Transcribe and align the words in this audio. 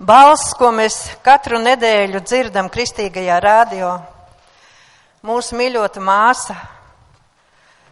Balss, 0.00 0.54
ko 0.56 0.70
mēs 0.72 0.94
katru 1.20 1.58
nedēļu 1.60 2.22
dzirdam 2.24 2.70
kristīgajā 2.72 3.34
radio, 3.44 3.90
mūsu 5.28 5.58
mīļota 5.58 6.00
māsa, 6.00 6.54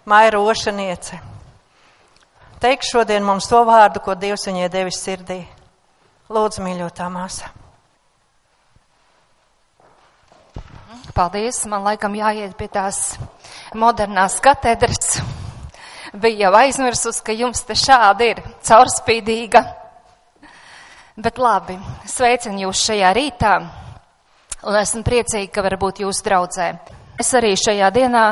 Maira 0.09 0.41
Ošaniece. 0.41 1.19
Teikšu 2.65 2.95
šodien 2.95 3.27
mums 3.27 3.45
to 3.51 3.61
vārdu, 3.69 4.01
ko 4.01 4.15
Dievs 4.17 4.49
viņai 4.49 4.71
devis 4.73 5.03
sirdī. 5.05 5.43
Lūdzu, 6.33 6.63
mīļotā 6.65 7.11
māsa. 7.13 7.51
Paldies, 11.13 11.61
man 11.69 11.85
laikam 11.85 12.17
jāiet 12.17 12.55
pie 12.57 12.71
tās 12.73 13.19
modernās 13.77 14.39
katedras. 14.41 15.21
Bija 16.17 16.47
jau 16.47 16.55
aizmirsus, 16.63 17.21
ka 17.21 17.37
jums 17.37 17.67
te 17.69 17.77
šādi 17.77 18.31
ir 18.33 18.43
caurspīdīga 18.65 19.63
Bet 21.19 21.41
labi, 21.43 21.75
sveicinu 22.07 22.69
jūs 22.69 22.79
šajā 22.87 23.09
rītā, 23.17 23.53
un 24.71 24.77
esmu 24.79 25.01
priecīga, 25.03 25.51
ka 25.51 25.65
var 25.67 25.75
būt 25.81 26.05
jūsu 26.05 26.23
draudzē. 26.29 26.69
Es 27.19 27.33
arī 27.35 27.57
šajā 27.59 27.89
dienā 27.91 28.23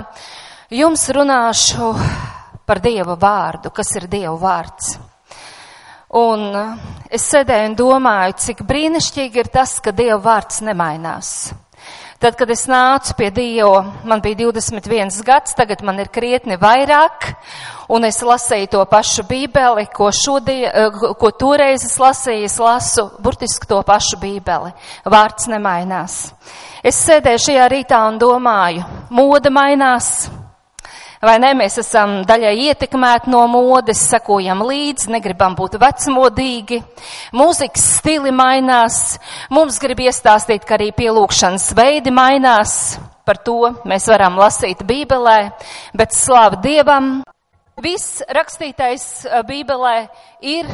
jums 0.71 1.09
runāšu 1.11 1.89
par 2.63 2.79
Dieva 2.85 3.17
vārdu, 3.19 3.73
kas 3.75 3.91
ir 3.99 4.07
Dieva 4.07 4.37
vārds. 4.39 4.93
Un 6.15 6.47
es 7.11 7.27
sēdēju 7.27 7.73
un 7.73 7.77
domāju, 7.83 8.39
cik 8.45 8.63
brīnišķīgi 8.71 9.43
ir 9.43 9.51
tas, 9.51 9.81
ka 9.83 9.91
Dieva 9.91 10.21
vārds 10.23 10.63
nemainās. 10.63 11.33
Tad, 12.17 12.33
kad 12.39 12.49
es 12.49 12.63
nācu 12.65 13.13
pie 13.19 13.29
Dieva, 13.35 13.83
man 14.09 14.23
bija 14.25 14.47
21 14.47 15.19
gads, 15.27 15.53
tagad 15.57 15.83
man 15.85 16.01
ir 16.01 16.09
krietni 16.09 16.57
vairāk, 16.57 17.27
un 17.93 18.07
es 18.09 18.23
lasīju 18.25 18.71
to 18.73 18.85
pašu 18.89 19.27
bībeli, 19.29 19.85
ko, 19.93 20.09
šodien, 20.09 20.71
eh, 20.71 21.05
ko 21.21 21.31
toreiz 21.37 21.85
es 21.85 21.99
lasīju, 22.01 22.49
es 22.49 22.57
lasu 22.59 23.11
burtiski 23.21 23.69
to 23.69 23.83
pašu 23.83 24.17
bībeli. 24.23 24.73
Vārds 25.05 25.51
nemainās. 25.53 26.33
Es 26.83 27.05
sēdēju 27.05 27.45
šajā 27.51 27.69
rītā 27.69 28.01
un 28.09 28.19
domāju, 28.19 28.85
moda 29.11 29.51
mainās, 29.51 30.31
Vai 31.27 31.41
ne? 31.43 31.49
Mēs 31.59 31.81
esam 31.83 32.21
daļai 32.27 32.53
ietekmēti 32.69 33.33
no 33.33 33.41
modes, 33.51 33.99
sekojam 34.13 34.61
līdzi, 34.63 35.09
negribam 35.11 35.57
būt 35.59 35.75
vecmodīgi. 35.83 36.79
Mūzikas 37.35 37.87
stili 37.97 38.31
mainās. 38.31 39.17
Mums 39.51 39.81
grib 39.83 40.05
iestāstīt, 40.05 40.63
ka 40.69 40.77
arī 40.77 40.93
pielūkšanas 40.95 41.73
veidi 41.75 42.15
mainās. 42.15 42.77
Par 43.27 43.41
to 43.43 43.73
mēs 43.91 44.07
varam 44.07 44.39
lasīt 44.39 44.85
Bībelē, 44.87 45.39
bet 45.99 46.15
slāva 46.15 46.61
Dievam. 46.63 47.17
Viss 47.83 48.23
rakstītais 48.31 49.27
eh, 49.27 49.43
Bībelē 49.49 49.97
ir 50.47 50.71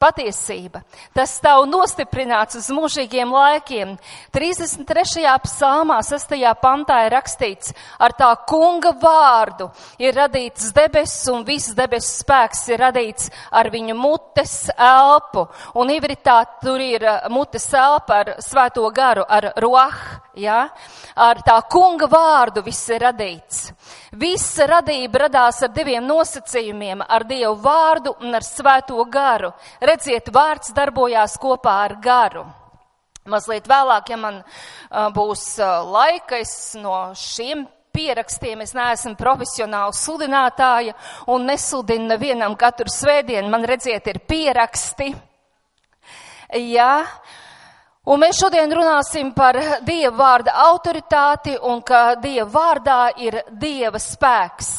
patiesība. 0.00 0.80
Tas 1.14 1.34
stāv 1.38 1.66
nostiprināts 1.68 2.56
uz 2.58 2.70
mūžīgiem 2.72 3.32
laikiem. 3.34 3.96
33. 4.32 5.26
psalmā, 5.44 6.00
6. 6.06 6.36
pantā 6.62 7.02
ir 7.06 7.14
rakstīts, 7.14 7.74
ar 8.00 8.14
tā 8.16 8.30
kunga 8.48 8.94
vārdu 9.02 9.68
ir 10.00 10.16
radīts 10.16 10.72
debesis 10.76 11.28
un 11.32 11.44
viss 11.44 11.74
debesis 11.76 12.22
spēks 12.24 12.64
ir 12.72 12.80
radīts 12.80 13.30
ar 13.52 13.70
viņu 13.72 13.96
mutes 13.98 14.56
elpu. 14.76 15.46
Un 15.80 15.92
ivritā 15.92 16.40
tur 16.62 16.80
ir 16.80 17.04
uh, 17.04 17.28
mutes 17.32 17.68
elpa 17.76 18.22
ar 18.24 18.34
svēto 18.44 18.86
garu, 18.94 19.26
ar 19.28 19.52
roh, 19.60 20.00
ja? 20.40 20.62
ar 21.20 21.42
tā 21.44 21.58
kunga 21.70 22.08
vārdu 22.10 22.64
viss 22.64 22.88
ir 22.88 23.04
radīts. 23.04 23.68
Visa 24.10 24.66
radība 24.66 25.26
radās 25.26 25.60
ar 25.62 25.70
diviem 25.70 26.02
nosacījumiem- 26.02 27.04
ar 27.14 27.24
Dievu 27.24 27.54
vārdu 27.62 28.16
un 28.20 28.34
ar 28.34 28.42
svēto 28.42 29.04
garu. 29.06 29.52
Redziet, 29.80 30.32
vārds 30.34 30.72
darbojās 30.74 31.38
kopā 31.38 31.84
ar 31.84 31.94
garu. 32.02 32.44
Mazliet 33.24 33.68
vēlāk, 33.68 34.10
ja 34.10 34.16
man 34.16 34.42
uh, 34.42 35.10
būs 35.14 35.60
uh, 35.60 35.84
laika, 35.86 36.40
es 36.40 36.74
no 36.74 37.12
šiem 37.14 37.68
pierakstiem. 37.92 38.60
Es 38.64 38.74
neesmu 38.74 39.14
profesionāla 39.14 39.92
sludinātāja 39.94 40.94
un 41.28 41.46
nesludinu 41.46 42.08
nevienam 42.10 42.56
katru 42.56 42.90
svētdienu. 42.90 43.48
Man 43.48 43.64
redziet, 43.64 44.06
ir 44.06 44.18
pieraksti. 44.26 45.14
Jā, 46.50 47.06
Un 48.08 48.22
mēs 48.22 48.38
šodien 48.40 48.70
runāsim 48.72 49.34
par 49.36 49.58
Dieva 49.84 50.14
vārda 50.16 50.54
autoritāti 50.70 51.52
un 51.68 51.82
ka 51.84 52.14
Dieva 52.16 52.48
vārdā 52.48 53.00
ir 53.20 53.42
Dieva 53.60 54.00
spēks. 54.00 54.70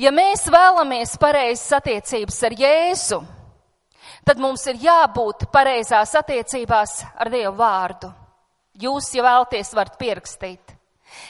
Ja 0.00 0.08
mēs 0.16 0.46
vēlamies 0.48 1.12
pareizas 1.20 1.76
attiecības 1.76 2.40
ar 2.48 2.56
Jēzu, 2.56 3.20
tad 4.24 4.40
mums 4.40 4.64
ir 4.72 4.80
jābūt 4.80 5.44
pareizās 5.52 6.14
attiecībās 6.22 7.02
ar 7.20 7.30
Dievu 7.34 7.52
vārdu. 7.60 8.08
Jūs, 8.80 9.12
ja 9.12 9.28
vēlaties, 9.28 9.74
varat 9.76 10.00
pierakstīt. 10.00 10.72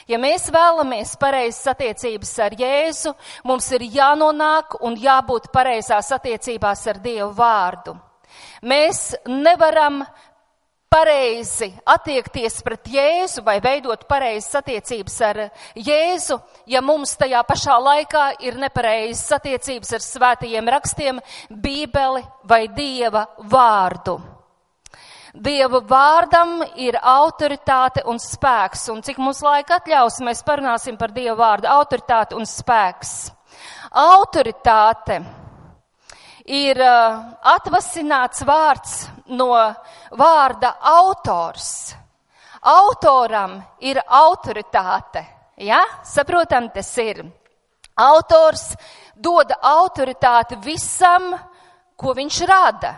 Ja 0.07 0.15
mēs 0.15 0.47
vēlamies 0.55 1.17
pareizas 1.19 1.67
attiecības 1.75 2.31
ar 2.47 2.55
Jēzu, 2.55 3.11
mums 3.43 3.67
ir 3.75 3.83
jānonāk 3.91 4.79
un 4.79 4.95
jābūt 4.95 5.51
pareizās 5.51 6.15
attiecībās 6.15 6.87
ar 6.87 7.03
Dievu 7.03 7.33
vārdu. 7.35 7.99
Mēs 8.63 9.09
nevaram 9.27 10.05
pareizi 10.93 11.71
attiekties 11.89 12.59
pret 12.65 12.89
Jēzu 12.93 13.41
vai 13.45 13.57
veidot 13.63 14.05
pareizas 14.09 14.59
attiecības 14.61 15.15
ar 15.25 15.39
Jēzu, 15.73 16.37
ja 16.69 16.83
mums 16.85 17.15
tajā 17.17 17.41
pašā 17.49 17.79
laikā 17.81 18.25
ir 18.45 18.59
nepareizas 18.61 19.39
attiecības 19.39 19.95
ar 19.97 20.05
svētajiem 20.05 20.69
rakstiem, 20.75 21.21
bībeli 21.49 22.23
vai 22.49 22.67
Dieva 22.77 23.25
vārdu. 23.49 24.19
Dieva 25.33 25.79
vārdam 25.89 26.59
ir 26.77 26.93
autoritāte 27.01 28.03
un 28.05 28.19
spēks, 28.21 28.85
un 28.93 29.01
cik 29.01 29.17
mums 29.17 29.41
laika 29.41 29.79
atļaus, 29.79 30.21
mēs 30.21 30.45
parunāsim 30.45 30.99
par 30.99 31.09
Dieva 31.15 31.33
vārdu 31.39 31.71
autoritāti 31.73 32.37
un 32.37 32.45
spēks. 32.45 33.31
Autoritāte 33.97 35.23
ir 36.45 36.79
uh, 36.83 37.19
atvasināts 37.53 38.43
vārds 38.47 38.95
no 39.31 39.53
vārda 40.11 40.75
autors. 40.79 41.95
Autoram 42.63 43.57
ir 43.83 43.99
autoritāte. 44.07 45.23
Ja? 45.57 45.83
Saprotam, 46.03 46.69
tas 46.73 46.91
ir. 46.97 47.23
Autors 47.95 48.73
dod 49.15 49.51
autoritāti 49.61 50.57
visam, 50.63 51.33
ko 51.95 52.13
viņš 52.15 52.39
rada. 52.49 52.93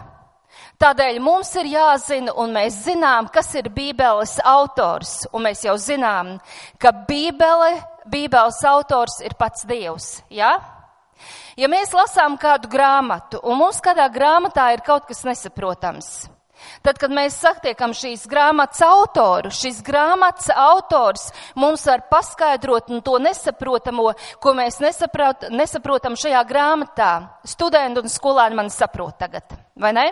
Tādēļ 0.79 1.21
mums 1.23 1.53
ir 1.55 1.69
jāzina, 1.71 2.33
un 2.35 2.51
mēs 2.55 2.81
zinām, 2.83 3.29
kas 3.31 3.53
ir 3.55 3.69
Bībeles 3.71 4.37
autors. 4.43 5.21
Un 5.31 5.45
mēs 5.47 5.63
jau 5.63 5.75
zinām, 5.79 6.35
ka 6.79 6.91
Bībele, 7.07 7.77
Bībeles 8.11 8.59
autors 8.67 9.21
ir 9.23 9.37
pats 9.39 9.63
Dievs. 9.67 10.09
Ja? 10.29 10.57
Ja 11.55 11.69
mēs 11.71 11.93
lasām 11.95 12.33
kādu 12.35 12.67
grāmatu, 12.67 13.39
un 13.47 13.55
mums 13.61 13.77
kādā 13.83 14.09
grāmatā 14.11 14.73
ir 14.75 14.81
kaut 14.83 15.05
kas 15.07 15.21
nesaprotams, 15.23 16.09
tad, 16.83 16.99
kad 16.99 17.13
mēs 17.15 17.37
satiekam 17.39 17.93
šīs 17.95 18.25
grāmatas 18.27 18.83
autoru, 18.83 19.53
šis 19.55 19.79
grāmatas 19.87 20.51
autors 20.51 21.29
mums 21.55 21.85
var 21.87 22.03
paskaidrot 22.11 22.91
to 23.07 23.15
nesaprotamo, 23.23 24.11
ko 24.43 24.55
mēs 24.57 24.81
nesaprot, 24.83 25.47
nesaprotam 25.55 26.19
šajā 26.19 26.43
grāmatā. 26.49 27.11
Studenti 27.47 28.03
un 28.03 28.11
skolēni 28.11 28.59
man 28.59 28.73
saprot 28.73 29.15
tagad, 29.23 29.55
vai 29.79 29.95
ne? 29.95 30.09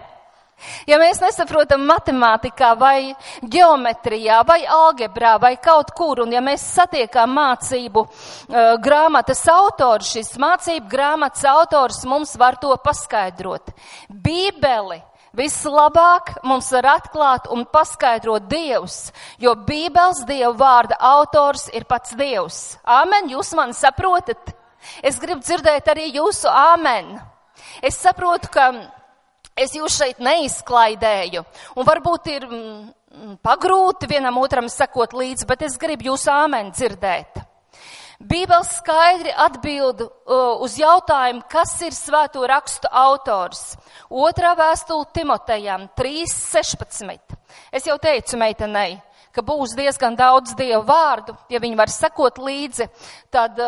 Ja 0.88 0.97
mēs 1.02 1.19
nesaprotam 1.24 1.84
matemātikā 1.88 2.74
vai 2.80 3.14
geometrijā 3.41 4.41
vai 4.47 4.62
algebrā 4.64 5.36
vai 5.41 5.56
kaut 5.62 5.91
kur, 5.96 6.24
un 6.24 6.34
ja 6.34 6.41
mēs 6.44 6.64
satiekam 6.75 7.36
mācību 7.36 8.03
uh, 8.03 8.75
grāmatas 8.84 9.44
autoru, 9.52 10.06
šis 10.08 10.36
mācību 10.41 10.88
grāmatas 10.91 11.44
autors 11.50 12.03
mums 12.08 12.36
var 12.40 12.59
to 12.62 12.72
paskaidrot. 12.84 13.74
Bībeli 14.08 15.02
vislabāk 15.34 16.36
mums 16.46 16.70
var 16.75 16.90
atklāt 16.97 17.50
un 17.52 17.66
paskaidrot 17.66 18.47
Dievs, 18.50 19.11
jo 19.41 19.55
Bībeles 19.67 20.23
Dieva 20.29 20.53
vārda 20.58 21.00
autors 21.00 21.70
ir 21.73 21.88
pats 21.90 22.14
Dievs. 22.17 22.59
Āmen, 22.84 23.32
jūs 23.34 23.53
mani 23.58 23.76
saprotat? 23.78 24.53
Es 25.02 25.20
gribu 25.20 25.41
dzirdēt 25.41 25.88
arī 25.90 26.09
jūsu 26.14 26.52
āmen. 26.52 27.16
Es 27.82 27.97
saprotu, 28.03 28.52
ka 28.52 28.70
Es 29.53 29.76
jūs 29.78 30.00
šeit 30.00 30.22
neizklaidēju, 30.23 31.44
un 31.78 31.85
varbūt 31.85 32.29
ir 32.34 32.46
mm, 32.47 32.78
mm, 33.14 33.34
pagrūti 33.46 34.09
vienam 34.09 34.40
otram 34.41 34.66
sekot 34.72 35.14
līdzi, 35.14 35.46
bet 35.46 35.61
es 35.67 35.78
gribu 35.78 36.09
jūs 36.09 36.26
āmeni 36.32 36.73
dzirdēt. 36.73 37.44
Bībeli 38.23 38.66
skaidri 38.66 39.34
atbild 39.46 40.02
uz 40.64 40.78
jautājumu, 40.79 41.44
kas 41.52 41.73
ir 41.85 41.94
svēto 41.94 42.46
rakstu 42.47 42.88
autors. 42.88 43.76
Otrā 44.08 44.53
vēstule 44.58 45.09
Timotejam 45.14 45.90
3.16. 46.00 47.38
Es 47.73 47.85
jau 47.90 47.97
teicu 48.02 48.40
meitenei, 48.40 48.96
ka 49.35 49.44
būs 49.46 49.76
diezgan 49.78 50.16
daudz 50.17 50.55
dievu 50.58 50.82
vārdu, 50.88 51.35
ja 51.52 51.61
viņi 51.61 51.78
var 51.78 51.91
sekot 51.94 52.40
līdzi, 52.41 52.88
tad, 53.34 53.59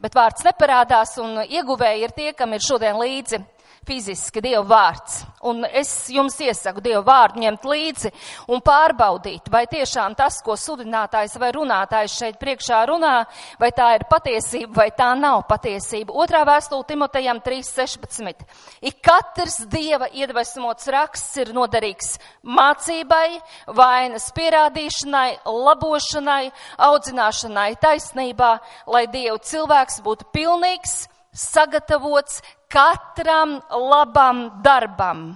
bet 0.00 0.16
vārds 0.18 0.44
neparādās 0.44 1.16
un 1.22 1.44
ieguvēji 1.46 2.08
ir 2.08 2.16
tie, 2.18 2.32
kam 2.36 2.52
ir 2.56 2.66
šodien 2.66 2.98
līdzi 2.98 3.44
fiziski 3.86 4.42
Dieva 4.44 4.64
vārds. 4.68 5.22
Un 5.44 5.64
es 5.68 5.90
jums 6.12 6.36
iesaku 6.40 6.82
Dieva 6.84 7.02
vārdu 7.04 7.42
ņemt 7.42 7.66
līdzi 7.68 8.10
un 8.52 8.62
pārbaudīt, 8.64 9.50
vai 9.52 9.64
tiešām 9.70 10.16
tas, 10.18 10.40
ko 10.44 10.56
sudinātājs 10.58 11.36
vai 11.40 11.50
runātājs 11.54 12.16
šeit 12.18 12.38
priekšā 12.40 12.80
runā, 12.90 13.14
vai 13.60 13.70
tā 13.76 13.90
ir 13.98 14.06
patiesība, 14.10 14.72
vai 14.80 14.88
tā 14.96 15.10
nav 15.18 15.44
patiesība. 15.48 16.16
Otrā 16.24 16.44
vēstule 16.48 16.86
Timotejam 16.88 17.42
3.16. 17.44 18.44
Ik 18.88 19.00
katrs 19.04 19.60
Dieva 19.70 20.08
iedvesmots 20.12 20.88
raksts 20.94 21.40
ir 21.44 21.54
noderīgs 21.56 22.16
mācībai, 22.44 23.38
vainas 23.76 24.30
pierādīšanai, 24.36 25.40
labošanai, 25.44 26.52
audzināšanai 26.88 27.72
taisnībā, 27.82 28.52
lai 28.90 29.06
Dievu 29.12 29.40
cilvēks 29.44 30.00
būtu 30.04 30.30
pilnīgs, 30.34 31.04
sagatavots 31.34 32.40
katram 32.74 33.60
labam 33.70 34.48
darbam. 34.64 35.26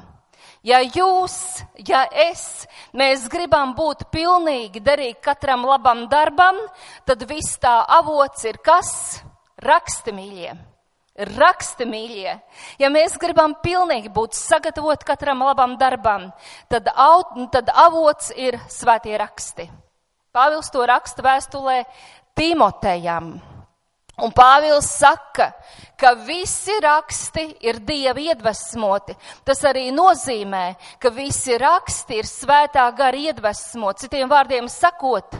Ja 0.66 0.80
jūs, 0.82 1.34
ja 1.86 2.02
es, 2.10 2.66
mēs 2.92 3.28
gribam 3.30 3.76
būt 3.78 4.08
pilnīgi 4.12 4.82
derīgi 4.82 5.20
katram 5.22 5.62
labam 5.68 6.08
darbam, 6.10 6.58
tad 7.06 7.22
viss 7.30 7.60
tā 7.62 7.78
avots 7.98 8.42
ir 8.48 8.58
kas? 8.64 8.90
Raksti 9.62 10.14
mīļie. 10.14 10.50
Raksti 11.38 11.86
mīļie. 11.88 12.34
Ja 12.78 12.90
mēs 12.94 13.16
gribam 13.18 13.56
pilnīgi 13.62 14.10
būt 14.14 14.36
sagatavot 14.38 15.02
katram 15.06 15.42
labam 15.46 15.74
darbam, 15.78 16.28
tad, 16.70 16.90
aut, 16.94 17.32
tad 17.54 17.70
avots 17.74 18.30
ir 18.36 18.58
svētie 18.70 19.16
raksti. 19.18 19.66
Pāvils 20.34 20.70
to 20.70 20.84
raksta 20.86 21.24
vēstulē 21.24 21.80
Timotejam. 22.38 23.38
Un 24.18 24.34
Pāvils 24.34 24.90
saka, 24.98 25.52
ka 25.98 26.14
visi 26.14 26.74
raksti 26.82 27.44
ir 27.66 27.80
Dieva 27.86 28.20
iedvesmoti. 28.22 29.16
Tas 29.44 29.64
arī 29.66 29.88
nozīmē, 29.94 30.64
ka 31.02 31.10
visi 31.14 31.58
raksti 31.58 32.20
ir 32.20 32.28
svētā 32.28 32.86
gara 32.96 33.18
iedvesmoti. 33.28 34.06
Citiem 34.06 34.30
vārdiem 34.30 34.70
sakot, 34.70 35.34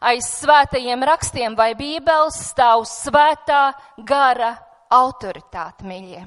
aiz 0.00 0.28
svētajiem 0.38 1.02
rakstiem 1.10 1.58
vai 1.58 1.72
bībeles 1.78 2.38
stāv 2.52 2.86
svētā 2.88 3.70
gara 4.06 4.54
autoritāte, 4.92 5.86
mīļie. 5.86 6.24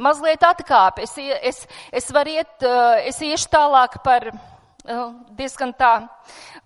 Mazliet 0.00 0.42
atkāp, 0.44 0.98
es, 1.04 1.12
es, 1.16 1.66
es 1.92 2.08
varu 2.12 2.32
iet, 2.38 2.64
es 3.06 3.20
iešu 3.22 3.50
tālāk 3.52 4.00
par 4.04 4.30
diezgan 5.36 5.72
tā 5.76 5.92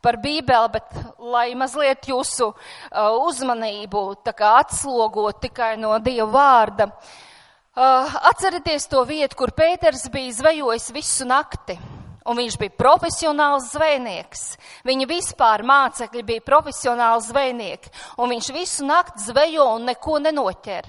par 0.05 0.21
Bībeli, 0.21 0.71
bet 0.77 0.97
lai 1.19 1.49
mazliet 1.59 2.09
jūsu 2.11 2.51
uh, 2.53 3.17
uzmanību 3.25 4.05
atslogot 4.29 5.41
tikai 5.47 5.75
no 5.81 5.97
Dieva 6.05 6.29
vārda. 6.35 6.91
Uh, 7.75 8.13
atcerieties 8.31 8.87
to 8.87 9.03
vietu, 9.09 9.35
kur 9.41 9.51
Pēters 9.57 10.07
bija 10.13 10.37
zvejojis 10.37 10.93
visu 10.95 11.27
nakti. 11.27 11.79
Un 12.25 12.39
viņš 12.39 12.55
bija 12.57 12.73
profesionāls 12.79 13.73
zvejnieks. 13.75 14.45
Viņa 14.89 15.09
vispār 15.11 15.65
mācekļi 15.67 16.23
bija 16.25 16.45
profesionāli 16.47 17.25
zvejnieki. 17.27 17.91
Un 18.17 18.33
viņš 18.33 18.53
visu 18.55 18.87
nakti 18.89 19.27
zvejo 19.27 19.67
un 19.75 19.91
neko 19.91 20.21
nenoķer. 20.25 20.89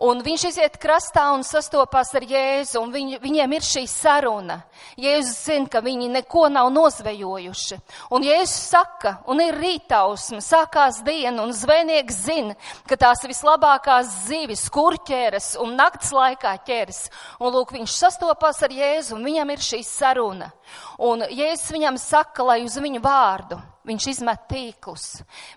Un 0.00 0.22
viņš 0.24 0.44
iziet 0.48 0.76
krastā 0.80 1.26
un 1.34 1.42
sastopās 1.44 2.14
ar 2.16 2.24
Jēzu, 2.24 2.80
un 2.80 2.92
viņ, 2.94 3.10
viņiem 3.20 3.52
ir 3.52 3.64
šī 3.68 3.82
saruna. 3.90 4.62
Jēzus 4.96 5.42
zina, 5.44 5.68
ka 5.68 5.82
viņi 5.84 6.08
neko 6.14 6.46
nav 6.48 6.70
nozvejojuši. 6.72 7.76
Un 8.16 8.24
Jēzus 8.24 8.70
saka, 8.72 9.18
un 9.28 9.42
ir 9.44 9.58
rītausma, 9.60 10.40
sākās 10.40 11.02
diena, 11.04 11.44
un 11.44 11.52
zvejnieks 11.52 12.22
zina, 12.24 12.56
ka 12.88 12.96
tās 12.96 13.26
vislabākās 13.28 14.14
zivis, 14.30 14.62
kur 14.72 14.96
ķeras 15.04 15.52
un 15.60 15.76
nakts 15.76 16.14
laikā 16.16 16.54
ķeras. 16.64 17.02
Un 17.36 17.52
lūk, 17.58 17.74
viņš 17.76 17.98
sastopās 18.00 18.62
ar 18.64 18.72
Jēzu, 18.72 19.18
un 19.18 19.28
viņam 19.28 19.52
ir 19.52 19.68
šī 19.68 19.82
saruna. 19.84 20.48
Un 20.96 21.26
Jēzus 21.28 21.76
viņam 21.76 22.00
saka, 22.00 22.48
lai 22.48 22.62
uz 22.64 22.80
viņu 22.80 23.04
vārdu 23.04 23.60
viņš 23.90 24.10
izmet 24.14 24.46
tīklus. 24.50 25.06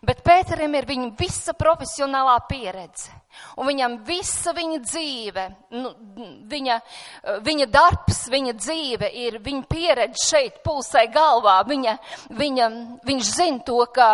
Bet 0.05 0.23
Pēterim 0.25 0.73
ir 0.77 0.87
viņa 0.89 1.11
visa 1.19 1.55
profesionālā 1.57 2.39
pieredze. 2.49 3.13
Un 3.57 3.67
viņam 3.69 3.97
visa 4.05 4.53
viņa 4.53 4.79
dzīve, 4.83 5.43
nu, 5.73 5.91
viņa, 6.49 6.77
viņa 7.45 7.67
darbs, 7.73 8.23
viņa 8.29 8.53
dzīve 8.59 9.09
ir 9.23 9.39
viņa 9.43 9.69
pieredze 9.69 10.27
šeit, 10.29 10.59
pulsē 10.65 11.07
galvā. 11.13 11.61
Viņa, 11.69 11.95
viņa, 12.37 12.67
viņš 13.07 13.31
zina 13.33 13.63
to, 13.65 13.79
ka 13.93 14.09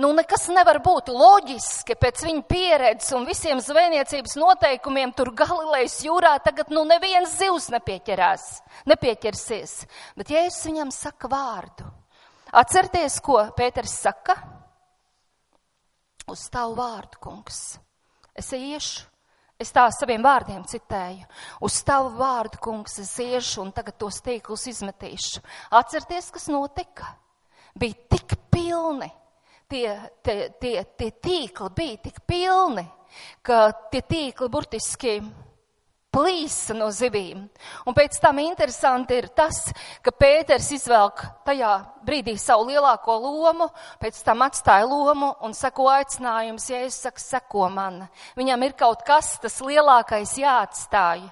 nu, 0.00 0.12
nekas 0.16 0.48
nevar 0.52 0.80
būt 0.84 1.10
loģiski 1.14 1.96
pēc 2.00 2.24
viņa 2.26 2.46
pieredzes 2.50 3.12
un 3.16 3.26
visiem 3.28 3.60
zvejniecības 3.62 4.38
noteikumiem 4.40 5.12
tur 5.16 5.32
Galilejas 5.36 6.00
jūrā 6.06 6.36
tagad 6.44 6.72
nu 6.74 6.86
neviens 6.88 7.36
zivs 7.38 7.70
nepieķerās, 7.74 8.48
nepieķersies. 8.90 9.76
Bet 10.18 10.32
Jēzus 10.34 10.70
viņam 10.70 10.94
saka 10.94 11.30
vārdu. 11.30 11.90
Atcerieties, 12.54 13.16
ko 13.18 13.40
Pēters 13.56 13.96
saka? 13.98 14.36
Uz 16.30 16.44
tavu 16.54 16.76
vārdu, 16.78 17.18
kungs. 17.24 17.80
Es 18.30 18.52
iešu, 18.54 19.02
es 19.58 19.72
tā 19.74 19.88
saviem 19.90 20.22
vārdiem 20.22 20.62
citēju. 20.70 21.26
Uz 21.66 21.80
tavu 21.86 22.12
vārdu, 22.20 22.60
kungs, 22.62 22.94
es 23.02 23.10
iešu 23.18 23.64
un 23.64 23.72
tagad 23.74 23.98
tos 23.98 24.20
tīklus 24.22 24.68
izmetīšu. 24.70 25.42
Atcerieties, 25.74 26.30
kas 26.36 26.46
notika? 26.52 27.10
Bija 27.74 27.98
tik 28.14 28.36
pilni, 28.54 29.10
tie, 29.66 29.88
tie, 30.22 30.38
tie, 30.62 30.76
tie 30.94 31.10
tīkli 31.10 31.72
bija 31.74 32.04
tik 32.06 32.22
pilni, 32.22 32.86
ka 33.42 33.64
tie 33.90 34.04
tīkli 34.06 34.48
burtiski 34.50 35.18
plīsa 36.14 36.76
no 36.78 36.88
zivīm. 36.94 37.42
Un 37.88 37.96
pēc 37.96 38.20
tam 38.22 38.38
interesanti 38.42 39.18
ir 39.18 39.28
tas, 39.34 39.66
ka 40.04 40.12
Pēters 40.14 40.70
izvelk 40.76 41.24
tajā 41.46 41.72
brīdī 42.06 42.36
savu 42.38 42.68
lielāko 42.70 43.16
lomu, 43.18 43.68
pēc 44.02 44.20
tam 44.26 44.44
atstāja 44.46 44.86
lomu 44.86 45.32
un 45.44 45.56
sako 45.56 45.88
aicinājums, 45.96 46.68
ja 46.70 46.84
es 46.86 47.00
saku, 47.02 47.22
seko 47.22 47.68
man. 47.72 48.04
Viņam 48.38 48.66
ir 48.68 48.76
kaut 48.78 49.02
kas 49.06 49.34
tas 49.42 49.58
lielākais 49.64 50.36
jāatstāj. 50.38 51.24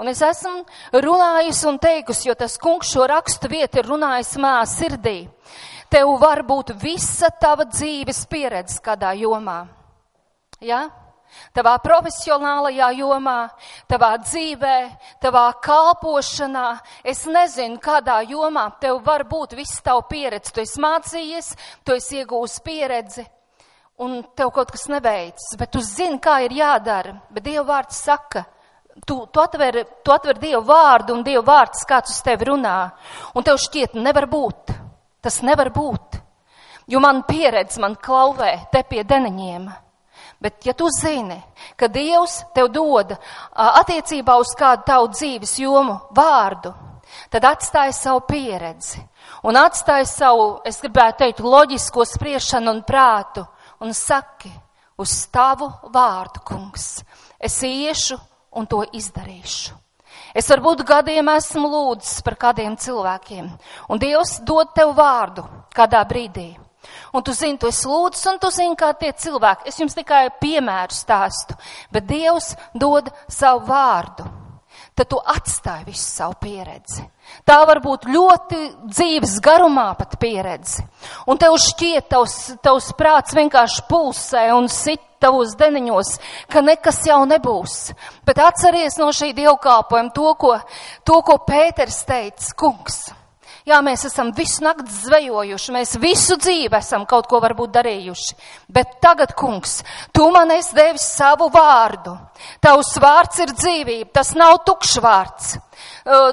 Un 0.00 0.10
es 0.10 0.22
esmu 0.24 0.62
runājusi 0.94 1.66
un 1.70 1.82
teikusi, 1.82 2.28
jo 2.30 2.38
tas 2.38 2.56
kungs 2.60 2.94
šo 2.94 3.08
rakstu 3.10 3.50
vietu 3.50 3.82
ir 3.82 3.90
runājis 3.90 4.36
manā 4.40 4.62
sirdī. 4.68 5.18
Tev 5.90 6.14
var 6.22 6.44
būt 6.46 6.76
visa 6.78 7.32
tava 7.42 7.66
dzīves 7.66 8.22
pieredze 8.30 8.78
kādā 8.84 9.10
jomā. 9.18 9.64
Ja? 10.62 10.84
Tavā 11.56 11.76
profesionālajā 11.82 12.90
jomā, 12.98 13.38
tavā 13.90 14.12
dzīvē, 14.22 14.76
tavā 15.22 15.46
kalpošanā. 15.64 16.68
Es 17.04 17.24
nezinu, 17.26 17.80
kādā 17.82 18.20
jomā 18.28 18.68
tev 18.80 19.02
var 19.06 19.24
būt 19.28 19.56
viss 19.58 19.82
tavu 19.84 20.06
pieredzi. 20.10 20.54
Tu 20.54 20.64
esi 20.64 20.80
mācījies, 20.82 21.52
tu 21.84 21.96
esi 21.96 22.20
iegūst 22.22 22.62
pieredzi, 22.66 23.26
un 24.00 24.22
tev 24.36 24.52
kaut 24.56 24.72
kas 24.72 24.88
neveicis, 24.90 25.56
bet 25.60 25.72
tu 25.74 25.82
zini, 25.84 26.20
kā 26.22 26.40
ir 26.46 26.56
jādara. 26.56 27.18
Bet 27.30 27.44
Dieva 27.44 27.66
vārds 27.74 28.00
saka, 28.00 28.44
tu, 29.04 29.26
tu, 29.26 29.42
atver, 29.42 29.82
tu 30.04 30.14
atver 30.14 30.40
Dievu 30.40 30.64
vārdu, 30.70 31.18
un 31.18 31.24
Dieva 31.26 31.44
vārds 31.52 31.84
kāds 31.88 32.14
uz 32.14 32.24
tevi 32.24 32.48
runā, 32.48 32.78
un 33.34 33.46
tev 33.46 33.60
šķiet, 33.60 33.98
nevar 34.00 34.28
būt. 34.30 34.76
Tas 35.20 35.42
nevar 35.44 35.68
būt. 35.74 36.16
Jo 36.90 36.98
man 37.02 37.22
pieredze 37.28 37.78
man 37.82 37.94
klauvē 38.00 38.54
te 38.72 38.80
pie 38.88 39.04
deneņiem. 39.06 39.68
Bet, 40.40 40.64
ja 40.64 40.72
tu 40.72 40.88
zini, 40.88 41.36
ka 41.76 41.90
Dievs 41.92 42.38
tev 42.56 42.70
dod 42.72 43.12
attiecībā 43.52 44.38
uz 44.40 44.54
kādu 44.56 44.86
tavu 44.88 45.10
dzīves 45.12 45.58
jomu 45.60 45.98
vārdu, 46.16 46.72
tad 47.28 47.44
atstāj 47.44 47.92
savu 47.92 48.22
pieredzi 48.24 49.02
un 49.44 49.58
atstāj 49.60 50.06
savu, 50.08 50.46
es 50.64 50.80
gribētu 50.80 51.24
teikt, 51.24 51.42
loģisko 51.44 52.06
spriešanu 52.08 52.72
un 52.72 52.82
prātu 52.88 53.44
un 53.84 53.92
saki 53.96 54.52
uz 55.00 55.12
tavu 55.32 55.68
vārdu, 55.92 56.42
kungs. 56.44 57.02
Es 57.40 57.60
iešu 57.64 58.18
un 58.56 58.66
to 58.66 58.82
izdarīšu. 58.96 59.76
Es 60.36 60.48
varbūt 60.50 60.84
gadiem 60.86 61.28
esmu 61.32 61.68
lūdzis 61.68 62.20
par 62.22 62.36
kādiem 62.38 62.76
cilvēkiem, 62.78 63.46
un 63.90 63.98
Dievs 63.98 64.38
dod 64.46 64.74
tev 64.76 64.92
vārdu 64.96 65.44
kādā 65.74 66.02
brīdī. 66.06 66.52
Un 67.12 67.24
tu 67.26 67.34
zini, 67.34 67.58
tu 67.58 67.66
esi 67.70 67.88
lūdzis, 67.90 68.26
un 68.30 68.38
tu 68.42 68.50
zini, 68.54 68.76
kā 68.78 68.92
tie 68.98 69.10
cilvēki. 69.12 69.66
Es 69.70 69.80
jums 69.80 69.96
tikai 69.96 70.28
piemēru 70.42 70.94
stāstu, 70.94 71.56
bet 71.90 72.06
Dievs 72.06 72.54
dod 72.74 73.10
savu 73.28 73.66
vārdu. 73.70 74.28
Tad 74.94 75.08
tu 75.10 75.18
atstāji 75.32 75.86
visu 75.88 76.04
savu 76.04 76.34
pieredzi. 76.42 77.02
Tā 77.46 77.56
var 77.66 77.80
būt 77.82 78.04
ļoti 78.10 78.58
dzīves 78.90 79.38
garumā 79.42 79.88
pat 79.98 80.18
pieredze. 80.20 80.84
Un 81.30 81.38
tev 81.40 81.56
šķiet, 81.62 82.08
tavs, 82.10 82.34
tavs 82.62 82.90
prāts 82.98 83.36
vienkārši 83.36 83.86
pulsē 83.88 84.44
un 84.54 84.68
sit 84.70 85.02
tavos 85.20 85.54
deniņos, 85.60 86.14
ka 86.50 86.62
nekas 86.64 87.02
jau 87.06 87.20
nebūs. 87.28 87.78
Bet 88.26 88.40
atceries 88.44 88.98
no 89.00 89.10
šī 89.14 89.32
dievkalpojuma 89.36 90.14
to, 90.16 90.34
ko, 90.40 90.52
to, 91.04 91.22
ko 91.26 91.38
Pēters 91.46 92.02
teica, 92.08 92.52
kungs. 92.58 93.02
Jā, 93.68 93.80
mēs 93.84 94.06
esam 94.08 94.30
visu 94.32 94.64
nakti 94.64 94.92
zvejojuši, 95.02 95.72
mēs 95.74 95.96
visu 96.00 96.38
dzīvi 96.40 96.78
esam 96.78 97.04
kaut 97.08 97.28
ko 97.28 97.42
varbūt 97.44 97.74
darījuši. 97.74 98.36
Bet 98.72 98.96
tagad, 99.04 99.34
kungs, 99.36 99.80
tu 100.16 100.30
man 100.32 100.50
esi 100.54 100.76
devis 100.78 101.04
savu 101.16 101.50
vārdu. 101.52 102.16
Tavs 102.64 102.94
vārds 103.02 103.42
ir 103.44 103.52
dzīvība, 103.52 104.10
tas 104.16 104.32
nav 104.38 104.62
tukšs 104.64 105.00
vārds. 105.04 105.56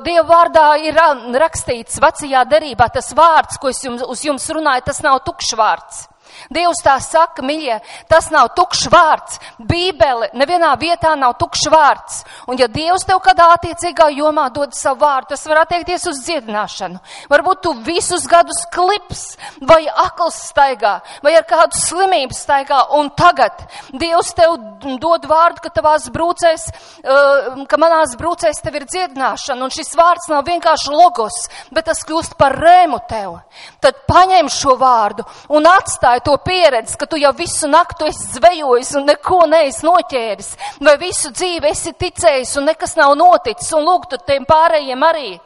Dieva 0.06 0.26
vārdā 0.28 0.68
ir 0.80 0.96
rakstīts 1.44 2.00
vecajā 2.04 2.46
derībā 2.48 2.88
tas 2.96 3.12
vārds, 3.16 3.60
ko 3.60 3.72
es 3.74 3.84
jums, 3.84 4.06
uz 4.08 4.24
jums 4.24 4.48
runāju, 4.56 4.88
tas 4.88 5.04
nav 5.04 5.20
tukšs 5.28 5.58
vārds. 5.60 6.06
Dievs 6.54 6.82
tā 6.86 6.98
saka, 7.04 7.44
mīļie, 7.46 7.80
tas 8.10 8.30
nav 8.34 8.52
tukšs 8.58 8.88
vārds. 8.94 9.40
Bībele 9.58 10.32
nevienā 10.38 10.74
vietā 10.80 11.14
nav 11.20 11.36
tukšs 11.42 11.68
vārds. 11.74 12.22
Un 12.48 12.60
ja 12.60 12.68
Dievs 12.72 13.06
tev 13.08 13.22
kādā 13.26 13.50
attiecīgā 13.56 14.10
jomā 14.18 14.48
dod 14.54 14.76
savu 14.78 15.02
vārdu, 15.04 15.32
tas 15.34 15.46
var 15.50 15.64
attiekties 15.64 16.08
uz 16.12 16.22
dziedināšanu. 16.26 17.02
Varbūt 17.32 17.64
tu 17.66 17.74
visus 17.86 18.28
gadus 18.30 18.64
klips 18.74 19.24
vai 19.62 19.84
akls 19.88 20.40
staigā, 20.52 20.98
vai 21.26 21.36
ar 21.38 21.46
kādu 21.48 21.78
slimību 21.78 22.36
staigā, 22.38 22.84
un 22.98 23.12
tagad 23.18 23.66
Dievs 23.98 24.34
tev 24.38 24.58
dod 25.02 25.26
vārdu, 25.30 25.62
ka 25.64 25.72
tavās 25.74 26.08
brūcēs, 26.14 26.68
uh, 27.04 27.64
ka 27.70 27.80
manās 27.82 28.16
brūcēs 28.20 28.62
tev 28.64 28.80
ir 28.80 28.88
dziedināšana, 28.90 29.64
un 29.64 29.74
šis 29.74 29.94
vārds 29.98 30.30
nav 30.32 30.46
vienkārši 30.48 30.94
logos, 30.94 31.38
bet 31.74 31.88
tas 31.90 32.04
kļūst 32.08 32.38
par 32.40 32.56
rēmu 32.58 33.00
tev. 33.10 33.40
Tad 33.84 34.04
paņem 34.10 34.50
šo 34.52 34.78
vārdu 34.80 35.26
un 35.54 35.68
atstāj 35.70 36.22
to 36.28 36.36
pieredzi, 36.44 36.98
ka 37.00 37.08
tu 37.08 37.20
jau 37.22 37.32
visu 37.36 37.70
naktu 37.72 38.08
esi 38.10 38.34
zvejojis 38.36 38.92
un 39.00 39.06
neko 39.08 39.46
neesi 39.48 39.86
noķēris, 39.88 40.50
vai 40.84 40.98
visu 41.00 41.32
dzīvi 41.32 41.72
esi 41.72 41.94
ticējis 41.96 42.56
un 42.60 42.68
nekas 42.68 42.98
nav 43.00 43.16
noticis, 43.16 43.72
un 43.78 43.88
lūk, 43.88 44.10
tu 44.12 44.20
tiem 44.28 44.48
pārējiem 44.48 45.06
arī. 45.08 45.38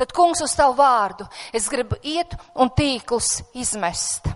Tad, 0.00 0.14
kungs, 0.16 0.40
uz 0.40 0.54
tavu 0.56 0.78
vārdu 0.78 1.26
es 1.52 1.68
gribu 1.68 1.98
iet 2.00 2.32
un 2.56 2.72
tīklus 2.72 3.42
izmest. 3.52 4.30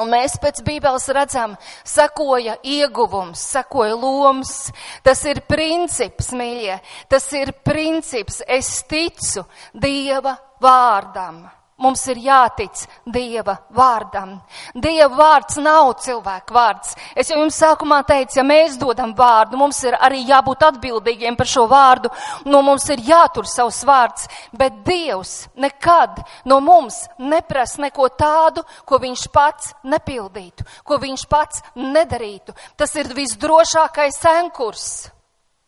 Un 0.00 0.08
mēs 0.12 0.38
pēc 0.40 0.62
Bībeles 0.64 1.08
redzam, 1.16 1.54
sekoja 1.84 2.56
ieguvums, 2.64 3.40
sekoja 3.56 3.96
lomas. 3.96 4.70
Tas 5.04 5.22
ir 5.28 5.40
princips, 5.48 6.32
mīļie. 6.36 6.78
Tas 7.12 7.28
ir 7.36 7.54
princips. 7.64 8.42
Es 8.44 8.82
ticu 8.88 9.44
Dieva 9.72 10.36
vārdam. 10.60 11.46
Mums 11.76 12.06
ir 12.08 12.16
jātic 12.24 12.86
Dieva 13.04 13.52
vārdam. 13.76 14.30
Dieva 14.72 15.10
vārds 15.12 15.58
nav 15.60 15.90
cilvēka 16.00 16.54
vārds. 16.56 16.94
Es 17.12 17.28
jau 17.28 17.36
jums 17.36 17.58
sākumā 17.60 17.98
teicu, 18.08 18.38
ja 18.38 18.44
mēs 18.48 18.78
dodam 18.80 19.12
vārdu, 19.16 19.58
mums 19.60 19.82
ir 19.84 19.92
arī 20.00 20.22
jābūt 20.24 20.64
atbildīgiem 20.70 21.36
par 21.36 21.50
šo 21.50 21.66
vārdu, 21.68 22.08
no 22.48 22.62
mums 22.64 22.88
ir 22.94 23.02
jātur 23.04 23.44
savs 23.44 23.82
vārds, 23.84 24.24
bet 24.56 24.78
Dievs 24.86 25.50
nekad 25.60 26.22
no 26.48 26.62
mums 26.64 27.02
neprasa 27.18 27.84
neko 27.84 28.08
tādu, 28.16 28.64
ko 28.88 28.96
viņš 29.02 29.26
pats 29.34 29.74
nepildītu, 29.84 30.64
ko 30.80 30.96
viņš 31.02 31.26
pats 31.28 31.60
nedarītu. 31.76 32.56
Tas 32.80 32.96
ir 32.96 33.12
visdrošākais 33.12 34.16
senkurs. 34.24 34.88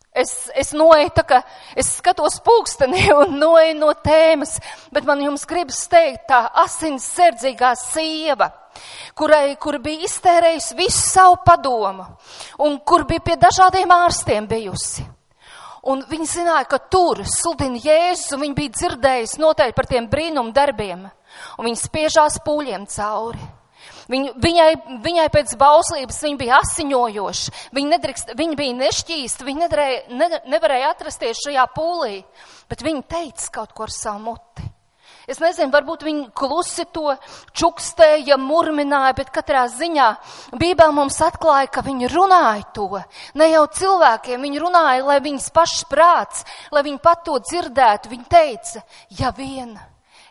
Es, 0.09 0.49
es 0.57 0.71
noeju 0.73 1.11
tā, 1.13 1.23
ka 1.23 1.37
es 1.77 1.91
skatos 1.99 2.39
pulksteni 2.41 3.03
un 3.21 3.35
noeju 3.37 3.75
no 3.77 3.91
tēmas, 3.93 4.57
bet 4.93 5.05
man 5.05 5.21
jums 5.21 5.45
gribas 5.49 5.83
teikt 5.91 6.25
tā 6.31 6.41
asins 6.63 7.05
serdzīgā 7.13 7.75
sieva, 7.77 8.49
kurai, 9.13 9.53
kur 9.61 9.77
bija 9.83 10.07
iztērējusi 10.09 10.79
visu 10.79 11.05
savu 11.11 11.37
padomu 11.45 12.07
un 12.65 12.79
kur 12.81 13.05
bija 13.09 13.25
pie 13.27 13.37
dažādiem 13.37 13.93
ārstiem 13.99 14.49
bijusi. 14.49 15.05
Un 15.89 16.01
viņi 16.09 16.25
zināja, 16.27 16.65
ka 16.67 16.81
tur 16.91 17.21
sludina 17.23 17.79
Jēzus, 17.79 18.33
un 18.35 18.43
viņi 18.43 18.57
bija 18.57 18.73
dzirdējusi 18.75 19.39
noteikti 19.39 19.77
par 19.77 19.87
tiem 19.87 20.09
brīnumu 20.11 20.51
darbiem. 20.51 21.05
Un 21.55 21.69
viņi 21.69 21.79
spiežās 21.79 22.41
pūļiem 22.43 22.83
cauri. 22.91 23.39
Viņ, 24.09 24.23
viņai, 24.41 24.69
viņai 25.05 25.27
pēc 25.33 25.53
bauslības 25.59 26.23
viņa 26.25 26.39
bija 26.39 26.57
asiņojoša, 26.63 27.53
viņa, 27.77 27.91
nedrikst, 27.93 28.33
viņa 28.39 28.57
bija 28.57 28.77
nešķīsta, 28.79 29.45
viņa 29.45 29.65
nedarēja, 29.67 30.01
ne, 30.17 30.29
nevarēja 30.49 30.89
atrasties 30.95 31.43
šajā 31.45 31.67
pūlī, 31.75 32.23
bet 32.71 32.81
viņa 32.85 33.05
teica 33.13 33.55
kaut 33.59 33.77
ko 33.77 33.85
ar 33.85 33.93
savu 33.93 34.23
muti. 34.31 34.65
Es 35.29 35.37
nezinu, 35.37 35.69
varbūt 35.69 36.01
viņi 36.07 36.23
klusi 36.33 36.87
to 36.89 37.11
čukstēja, 37.53 38.39
murmināja, 38.41 39.13
bet 39.19 39.29
katrā 39.33 39.67
ziņā 39.69 40.07
Bībelē 40.57 40.89
mums 40.95 41.19
atklāja, 41.21 41.69
ka 41.69 41.83
viņi 41.85 42.09
runāja 42.09 42.65
to. 42.73 43.03
Ne 43.37 43.51
jau 43.51 43.67
cilvēkiem, 43.77 44.41
viņi 44.41 44.63
runāja, 44.63 45.05
lai 45.05 45.19
viņas 45.21 45.51
pašs 45.53 45.85
prāts, 45.91 46.47
lai 46.73 46.81
viņi 46.87 47.01
pat 47.05 47.21
to 47.29 47.37
dzirdētu. 47.45 48.09
Viņi 48.09 48.25
teica, 48.25 48.81
ja 49.21 49.29
vien 49.37 49.75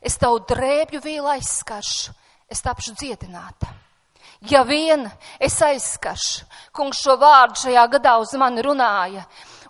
es 0.03 0.19
tavu 0.19 0.43
drēbju 0.51 1.05
vīlu 1.05 1.31
aizskaršu, 1.37 2.18
es 2.49 2.65
tapšu 2.65 2.97
dziedināta. 2.97 3.69
Ja 4.47 4.63
vien 4.63 5.09
es 5.43 5.57
aizskaršu, 5.67 6.45
kungs 6.71 7.01
šo 7.03 7.17
vārdu 7.19 7.59
šajā 7.65 7.85
gadā 7.91 8.13
uz 8.23 8.31
mani 8.39 8.63
runāja, 8.63 9.25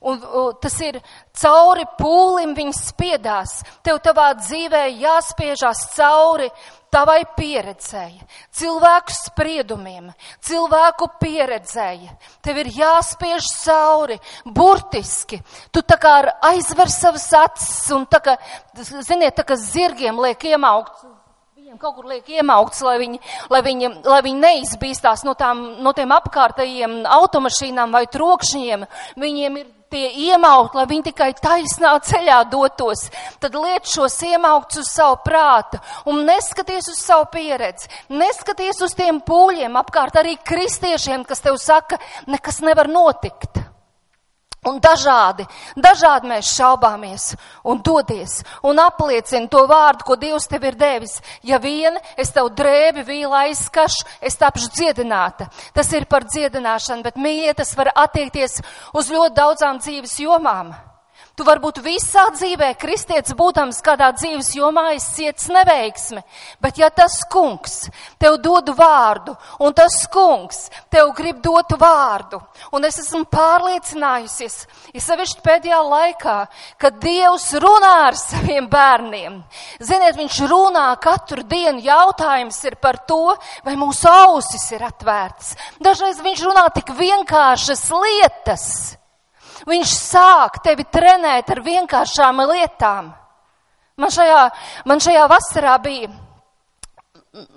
un, 0.04 0.20
un 0.20 0.58
tas 0.61 0.75
ir 0.85 0.99
cauri 1.40 1.87
pūlim 1.97 2.52
viņas 2.56 2.82
spiedās, 2.90 3.54
tev 3.80 4.02
tavā 4.04 4.35
dzīvē 4.37 4.82
jāspiežās 5.00 5.87
cauri 5.94 6.50
tavai 6.92 7.23
pieredzēji, 7.32 8.20
cilvēku 8.61 9.16
spriedumiem, 9.16 10.12
cilvēku 10.44 11.11
pieredzēji. 11.20 12.12
Tev 12.44 12.61
ir 12.61 12.73
jāspiež 12.76 13.49
cauri, 13.64 14.20
burtiski. 14.44 15.40
Tu 15.73 15.80
tā 15.80 15.97
kā 16.00 16.18
aizver 16.52 16.92
savas 16.92 17.28
acis 17.40 17.88
un 17.97 18.04
tā 18.04 18.20
kā, 18.25 18.37
ziniet, 18.76 19.37
tā 19.37 19.49
kā 19.49 19.56
zirgiem 19.56 20.20
liek 20.20 20.44
iemaukt 20.52 21.08
Viņiem 21.68 21.82
kaut 21.84 21.98
kur 21.98 22.06
liek 22.08 22.28
iemaukts, 22.32 22.78
lai 22.80 22.94
viņi, 22.96 23.18
lai 23.52 23.58
viņi, 23.60 23.88
lai 24.08 24.22
viņi 24.25 24.38
neizbīstās 24.40 25.20
no, 25.28 25.34
tām, 25.37 25.58
no 25.84 25.92
tiem 25.92 26.14
apkārtējiem 26.16 26.94
automašīnām 27.12 27.92
vai 27.92 28.06
trokšņiem. 28.08 28.87
Viņiem 29.20 29.58
ir 29.60 29.66
tie 29.92 30.06
iemaukt, 30.30 30.78
lai 30.78 30.87
viņi 30.88 31.10
tikai 31.10 31.28
taisnā 31.37 31.92
ceļā 32.08 32.38
dotos. 32.48 33.10
Tad 33.44 33.60
liet 33.60 33.84
šos 33.84 34.16
iemaukts 34.30 34.80
uz 34.80 34.88
savu 34.96 35.20
prātu 35.28 35.76
un 36.08 36.25
neskaties 36.25 36.88
uz 36.94 37.04
savu 37.04 37.28
pieredzi. 37.37 37.92
Neskaties 38.08 38.80
uz 38.88 38.96
tiem 38.96 39.20
pūļiem 39.20 39.76
apkārt 39.76 40.16
arī 40.22 40.38
kristiešiem, 40.40 41.28
kas 41.28 41.44
tev 41.44 41.60
saka, 41.60 42.00
nekas 42.32 42.64
nevar 42.64 42.88
notikt. 42.88 43.67
Un 44.66 44.80
dažādi, 44.82 45.44
dažādi 45.78 46.26
mēs 46.32 46.48
šaubāmies 46.56 47.28
un 47.62 47.78
dodies 47.78 48.40
un 48.66 48.80
apliecina 48.82 49.46
to 49.46 49.62
vārdu, 49.70 50.02
ko 50.02 50.16
Dievs 50.18 50.48
tev 50.50 50.66
ir 50.66 50.74
devis. 50.74 51.20
Ja 51.46 51.60
vien 51.62 51.94
es 52.18 52.34
tev 52.34 52.50
drēbi 52.58 53.06
vīlu 53.06 53.36
aizskašu, 53.38 54.02
es 54.20 54.34
tapšu 54.40 54.72
dziedināta. 54.74 55.46
Tas 55.72 55.92
ir 55.94 56.08
par 56.10 56.26
dziedināšanu, 56.26 57.06
bet 57.06 57.22
mīļie 57.22 57.54
tas 57.54 57.70
var 57.78 57.94
attiekties 57.94 58.58
uz 58.98 59.14
ļoti 59.14 59.38
daudzām 59.38 59.78
dzīves 59.78 60.18
jomām. 60.26 60.74
Tu 61.38 61.45
varbūt 61.47 61.76
visā 61.85 62.25
dzīvē, 62.35 62.73
kristietis 62.75 63.37
būdams 63.38 63.76
kādā 63.87 64.09
dzīves 64.16 64.49
jomā, 64.57 64.88
izciets 64.97 65.47
neveiksmi, 65.54 66.25
bet 66.59 66.80
ja 66.83 66.88
tas 66.90 67.21
kungs 67.30 67.85
tev 68.18 68.40
dod 68.42 68.73
vārdu, 68.75 69.37
un 69.62 69.76
tas 69.78 70.00
kungs 70.11 70.64
tev 70.90 71.12
grib 71.14 71.38
dot 71.45 71.76
vārdu, 71.78 72.42
un 72.75 72.88
es 72.90 72.99
esmu 73.04 73.23
pārliecinājusies, 73.30 74.59
ir 74.90 75.07
sevišķi 75.07 75.47
pēdējā 75.47 75.80
laikā, 75.92 76.37
kad 76.83 76.99
Dievs 77.07 77.52
runā 77.62 77.95
ar 78.09 78.18
saviem 78.18 78.66
bērniem. 78.75 79.38
Ziniet, 79.78 80.18
viņš 80.18 80.42
runā 80.50 80.90
katru 80.99 81.47
dienu, 81.47 81.87
jautājums 81.87 82.64
ir 82.66 82.80
par 82.83 83.04
to, 83.07 83.37
vai 83.62 83.78
mūsu 83.78 84.11
ausis 84.11 84.73
ir 84.75 84.83
atvērts. 84.90 85.54
Dažreiz 85.78 86.18
viņš 86.18 86.49
runā 86.50 86.66
tik 86.75 86.97
vienkāršas 86.99 87.92
lietas 87.95 88.73
Viņš 89.68 89.94
sāk 89.94 90.62
tevi 90.64 90.87
trenēt 90.88 91.50
ar 91.52 91.60
vienkāršām 91.64 92.44
lietām. 92.48 93.10
Man 93.98 94.14
šajā, 94.14 94.42
man 94.87 95.02
šajā 95.02 95.25
vasarā 95.28 95.75
bija, 95.82 96.08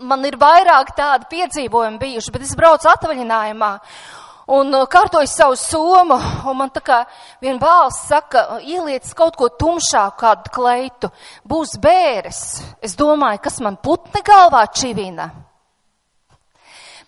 man 0.02 0.26
ir 0.26 0.40
vairāk 0.42 0.96
tādi 0.98 1.30
piedzīvojumi 1.32 2.02
bijuši, 2.02 2.34
bet 2.34 2.48
es 2.48 2.58
braucu 2.58 2.90
atvaļinājumā 2.92 3.72
un 4.52 4.74
uh, 4.74 4.88
kārtoju 4.90 5.30
savu 5.30 5.56
somu, 5.60 6.18
un 6.50 6.58
man 6.58 6.72
tā 6.74 6.82
kā 6.86 6.98
viena 7.44 7.62
balss 7.62 8.08
saka, 8.10 8.60
ieliec 8.66 9.08
kaut 9.18 9.38
ko 9.40 9.52
tumšāku, 9.54 10.18
kādu 10.20 10.54
kleitu, 10.56 11.12
būs 11.48 11.78
bēres. 11.82 12.42
Es 12.84 12.98
domāju, 13.00 13.44
kas 13.46 13.62
man 13.64 13.78
putni 13.82 14.24
galvā 14.26 14.66
čivina. 14.74 15.30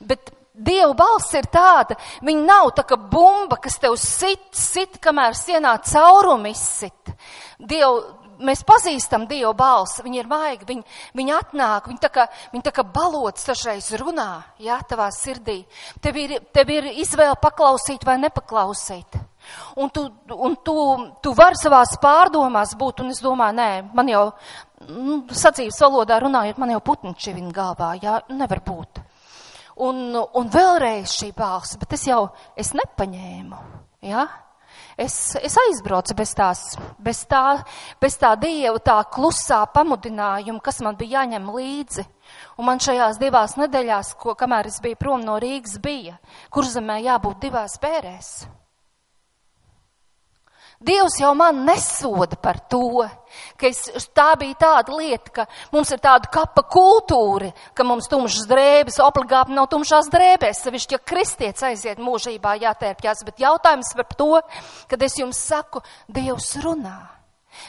Bet 0.03 0.31
Dieva 0.53 0.93
balss 0.93 1.33
ir 1.33 1.47
tāda, 1.49 1.95
viņa 2.21 2.43
nav 2.45 2.67
tā 2.77 2.83
kā 2.85 2.97
bumba, 2.97 3.57
kas 3.57 3.79
tev 3.81 3.95
sit, 3.97 4.51
sit, 4.53 4.99
kamēr 5.01 5.33
sienā 5.33 5.79
caurumi 5.81 6.51
izsit. 6.53 7.09
Dievu 7.57 8.03
mēs 8.43 8.61
pazīstam 8.67 9.25
Dievu 9.29 9.53
balsi, 9.57 10.03
viņi 10.05 10.19
ir 10.21 10.29
maigi, 10.29 10.67
viņi, 10.69 10.83
viņi 11.17 11.33
atnāk, 11.37 11.87
viņi 11.89 12.01
tā 12.03 12.09
kā, 12.13 12.25
viņi 12.53 12.65
tā 12.67 12.73
kā 12.75 12.85
balots 12.85 13.47
tašreiz 13.47 13.89
runā, 13.97 14.43
jā, 14.61 14.77
tavā 14.89 15.09
sirdī. 15.15 15.63
Tev 16.03 16.19
ir, 16.21 16.35
tev 16.53 16.69
ir 16.73 16.89
izvēle 17.01 17.37
paklausīt 17.41 18.05
vai 18.05 18.19
nepaklausīt. 18.21 19.17
Un 19.81 19.89
tu, 19.89 20.05
un 20.37 20.53
tu, 20.63 20.75
tu 21.23 21.33
vari 21.35 21.59
savās 21.59 21.97
pārdomās 22.01 22.77
būt, 22.79 23.01
un 23.03 23.09
es 23.15 23.23
domāju, 23.23 23.57
nē, 23.57 23.71
man 23.97 24.11
jau, 24.11 24.27
nu, 24.87 25.23
sacības 25.33 25.81
valodā 25.83 26.21
runājot, 26.23 26.61
man 26.61 26.75
jau 26.75 26.83
putniņš 26.91 27.27
ir 27.27 27.41
viņa 27.41 27.57
galvā, 27.57 27.95
jā, 28.03 28.21
nevar 28.37 28.63
būt. 28.63 29.03
Un, 29.81 30.13
un 30.13 30.49
vēlreiz 30.53 31.15
šī 31.17 31.31
balss, 31.37 31.77
bet 31.81 31.95
es 31.97 32.05
jau, 32.05 32.27
es 32.59 32.73
nepaņēmu, 32.77 33.59
jā. 34.05 34.27
Es, 34.97 35.33
es 35.41 35.55
aizbraucu 35.57 36.13
bez 36.17 36.35
tās, 36.37 36.61
bez 37.01 37.23
tā, 37.29 37.63
bez 38.01 38.17
tā 38.21 38.35
dieva, 38.37 38.77
tā 38.77 38.99
klusā 39.09 39.63
pamudinājuma, 39.73 40.61
kas 40.61 40.83
man 40.85 40.97
bija 40.99 41.23
jāņem 41.23 41.49
līdzi. 41.55 42.05
Un 42.61 42.69
man 42.69 42.81
šajās 42.81 43.17
divās 43.21 43.57
nedēļās, 43.57 44.13
ko, 44.21 44.35
kamēr 44.37 44.69
es 44.69 44.77
biju 44.83 44.99
prom 45.01 45.25
no 45.25 45.39
Rīgas, 45.41 45.79
bija, 45.81 46.19
kur 46.53 46.69
zemē 46.69 47.01
jābūt 47.07 47.41
divās 47.47 47.79
bērēs. 47.81 48.35
Dievs 50.83 51.15
jau 51.21 51.31
man 51.37 51.63
nesoda 51.63 52.35
par 52.35 52.59
to, 52.71 53.05
ka 53.59 53.69
es, 53.69 53.85
tā 54.15 54.33
bija 54.39 54.57
tāda 54.59 54.97
lieta, 54.97 55.31
ka 55.31 55.45
mums 55.71 55.93
ir 55.95 56.01
tāda 56.03 56.27
kapa 56.33 56.65
kultūra, 56.67 57.53
ka 57.75 57.85
mums 57.87 58.09
tumšas 58.11 58.49
drēbes 58.49 58.99
obligāti 59.03 59.55
nav 59.55 59.69
tumšās 59.71 60.11
drēbēs, 60.11 60.63
sevišķi, 60.65 60.97
ja 60.97 61.03
kristietis 61.13 61.67
aiziet 61.69 62.03
mūžībā 62.03 62.57
jātērpjas, 62.65 63.23
bet 63.29 63.43
jautājums 63.45 63.95
par 63.95 64.11
to, 64.19 64.31
kad 64.91 65.07
es 65.07 65.19
jums 65.21 65.39
saku, 65.39 65.83
Dievs 66.11 66.51
runā. 66.63 67.22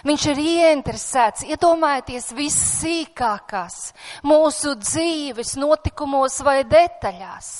Viņš 0.05 0.25
ir 0.33 0.41
ieinteresēts, 0.43 1.45
iedomājieties 1.49 2.33
vissīkākās 2.37 3.79
mūsu 4.27 4.75
dzīves 4.81 5.55
notikumos 5.61 6.41
vai 6.45 6.63
detaļās. 6.69 7.53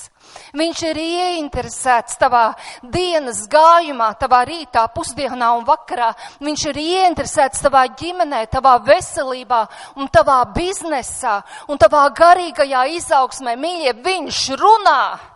Viņš 0.55 0.81
ir 0.89 0.99
ieinteresēts 0.99 2.17
tavā 2.21 2.45
dienas 2.81 3.43
gājumā, 3.51 4.09
tavā 4.19 4.41
rītā, 4.47 4.85
pusdienā 4.95 5.51
un 5.57 5.65
vakarā. 5.67 6.11
Viņš 6.43 6.65
ir 6.71 6.81
ieinteresēts 6.81 7.63
tavā 7.65 7.85
ģimenē, 7.99 8.45
tavā 8.51 8.75
veselībā 8.87 9.61
un 10.01 10.09
tavā 10.11 10.41
biznesā 10.55 11.37
un 11.69 11.81
tavā 11.81 12.07
garīgajā 12.17 12.87
izaugsmē. 12.97 13.55
Mīļie, 13.59 13.95
viņš 14.05 14.43
runā! 14.59 15.34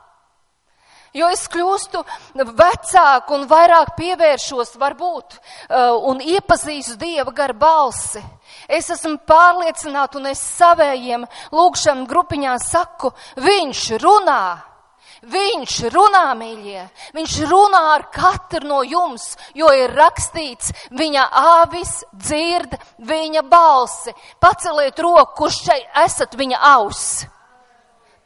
Jo 1.13 1.30
es 1.34 1.48
kļūstu 1.50 2.04
vecāku 2.38 3.34
un 3.34 3.48
vairāk 3.50 3.96
pievēršos 3.98 4.75
varbūt 4.78 5.38
uh, 5.39 5.98
un 6.10 6.22
iepazīstu 6.22 7.00
Dieva 7.01 7.34
gar 7.34 7.56
balsi. 7.58 8.22
Es 8.70 8.92
esmu 8.94 9.18
pārliecināta 9.25 10.20
un 10.20 10.30
es 10.30 10.42
savējiem 10.60 11.25
lūgšanu 11.56 12.06
grupiņā 12.10 12.58
saku, 12.62 13.13
viņš 13.42 13.86
runā. 14.04 14.42
Viņš 15.20 15.74
runā, 15.92 16.30
mīļie, 16.39 16.84
viņš 17.12 17.34
runā 17.50 17.82
ar 17.92 18.06
katru 18.13 18.70
no 18.70 18.78
jums, 18.88 19.34
jo 19.51 19.68
ir 19.75 19.92
rakstīts, 19.92 20.72
viņa 20.96 21.25
āvis 21.60 22.06
dzird 22.13 22.78
viņa 23.04 23.44
balsi. 23.51 24.13
Paceliet 24.39 25.01
roku, 25.04 25.42
kurš 25.42 25.60
šeit 25.66 26.00
esat 26.06 26.39
viņa 26.39 26.62
auss. 26.72 27.25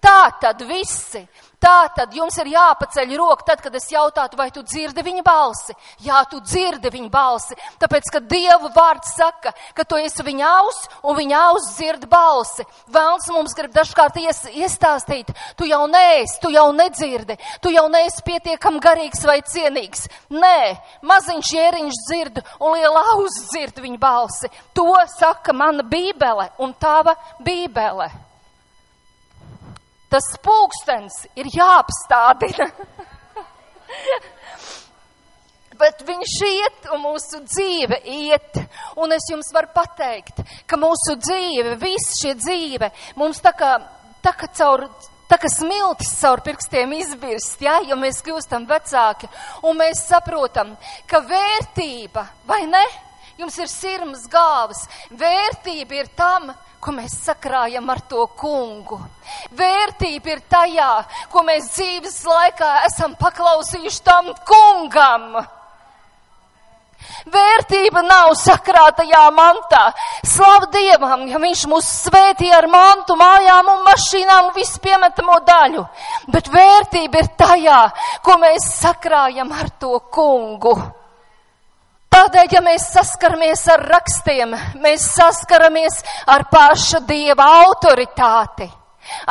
Tā 0.04 0.36
tad 0.38 0.62
visi, 0.68 1.24
Tā 1.64 1.88
tad 1.96 2.12
jums 2.12 2.36
ir 2.42 2.50
jāpaceļ 2.52 3.14
roka 3.16 3.46
tad, 3.48 3.62
kad 3.64 3.76
es 3.80 3.86
jautātu, 3.88 4.36
vai 4.36 4.50
tu 4.52 4.60
dzirdi 4.68 5.00
viņa 5.06 5.22
balsi. 5.24 5.76
Jā, 6.04 6.20
tu 6.28 6.42
dzirdi 6.44 6.90
viņa 6.92 7.08
balsi, 7.14 7.56
tāpēc, 7.80 8.10
ka 8.12 8.20
Dieva 8.20 8.68
vārds 8.76 9.14
saka, 9.16 9.54
ka 9.72 9.86
tu 9.88 9.96
esi 9.96 10.26
viņa 10.28 10.50
aus 10.60 10.82
un 11.08 11.16
viņa 11.16 11.44
aus 11.48 11.70
dzird 11.78 12.04
balsi. 12.12 12.66
Vēlns 12.92 13.30
mums 13.32 13.56
grib 13.56 13.72
dažkārt 13.78 14.20
ies, 14.20 14.42
iestāstīt, 14.52 15.32
tu 15.56 15.70
jau 15.70 15.86
neesi, 15.88 16.36
tu 16.44 16.52
jau 16.52 16.66
nedzirdi, 16.76 17.40
tu 17.64 17.72
jau 17.72 17.86
neesi 17.94 18.26
pietiekam 18.28 18.82
garīgs 18.84 19.24
vai 19.24 19.40
cienīgs. 19.48 20.10
Nē, 20.36 20.58
maziņš 21.08 21.54
jēriņš 21.56 22.02
dzird 22.10 22.44
un 22.60 22.76
liela 22.76 23.08
aus 23.16 23.40
dzird 23.54 23.80
viņa 23.80 24.04
balsi. 24.04 24.52
To 24.76 24.92
saka 25.16 25.56
mana 25.56 25.88
bībele 25.88 26.52
un 26.60 26.76
tava 26.76 27.16
bībele 27.40 28.12
tas 30.14 30.30
pulkstens 30.46 31.24
ir 31.40 31.50
jāapstādina. 31.50 32.70
Bet 35.80 36.04
viņš 36.06 36.34
iet, 36.46 36.84
un 36.94 37.02
mūsu 37.02 37.40
dzīve 37.48 37.98
iet. 38.06 38.60
Un 39.02 39.16
es 39.16 39.26
jums 39.32 39.50
varu 39.56 39.72
pateikt, 39.74 40.44
ka 40.70 40.78
mūsu 40.78 41.18
dzīve, 41.18 41.74
viss 41.82 42.20
šī 42.22 42.36
dzīve, 42.38 42.92
mums 43.18 43.42
tā 43.42 43.56
kā, 43.58 43.72
tā 44.24 44.36
kā 44.38 44.48
caur, 44.54 44.86
tā 45.32 45.40
kā 45.42 45.50
smiltis 45.50 46.14
caur 46.20 46.44
pirkstiem 46.46 46.94
izbirst, 47.00 47.58
ja, 47.66 47.80
jo 47.90 47.98
mēs 47.98 48.22
kļūstam 48.26 48.68
vecāki. 48.70 49.32
Un 49.66 49.82
mēs 49.82 50.06
saprotam, 50.12 50.76
ka 51.10 51.24
vērtība, 51.26 52.28
vai 52.46 52.68
ne? 52.70 52.86
Jums 53.42 53.58
ir 53.58 53.70
sirmas 53.72 54.28
gāvas. 54.30 54.86
Vērtība 55.10 56.04
ir 56.04 56.14
tam, 56.14 56.52
ko 56.84 56.92
mēs 56.92 57.16
sakrājam 57.24 57.90
ar 57.90 58.04
to 58.12 58.26
kungu. 58.40 59.00
Vērtība 59.56 60.36
ir 60.36 60.46
tajā, 60.52 60.92
ko 61.32 61.44
mēs 61.48 61.72
dzīves 61.78 62.22
laikā 62.28 62.72
esam 62.90 63.16
paklausījuši 63.20 64.02
tam 64.04 64.32
kungam. 64.48 65.44
Vērtība 67.34 68.04
nav 68.04 68.34
sakrātajā 68.40 69.24
mantā. 69.36 69.84
Slavu 70.28 70.70
Dievam, 70.72 71.26
ja 71.28 71.40
Viņš 71.44 71.66
mūs 71.72 71.90
svētīja 72.08 72.62
ar 72.62 72.68
mantu, 72.72 73.18
mājām 73.20 73.72
un 73.74 73.86
mašīnām 73.88 74.50
un 74.50 74.56
visu 74.56 74.80
piemetamo 74.84 75.40
daļu. 75.48 75.86
Bet 76.32 76.52
vērtība 76.52 77.24
ir 77.24 77.32
tajā, 77.40 77.80
ko 78.24 78.38
mēs 78.44 78.68
sakrājam 78.80 79.52
ar 79.56 79.72
to 79.80 79.98
kungu. 80.12 80.76
Tādēļ, 82.14 82.52
ja 82.54 82.60
mēs 82.62 82.84
saskaramies 82.94 83.64
ar 83.74 83.82
rakstiem, 83.90 84.54
mēs 84.84 85.08
saskaramies 85.16 85.98
ar 86.30 86.46
paša 86.52 87.02
Dieva 87.10 87.48
autoritāti. 87.64 88.70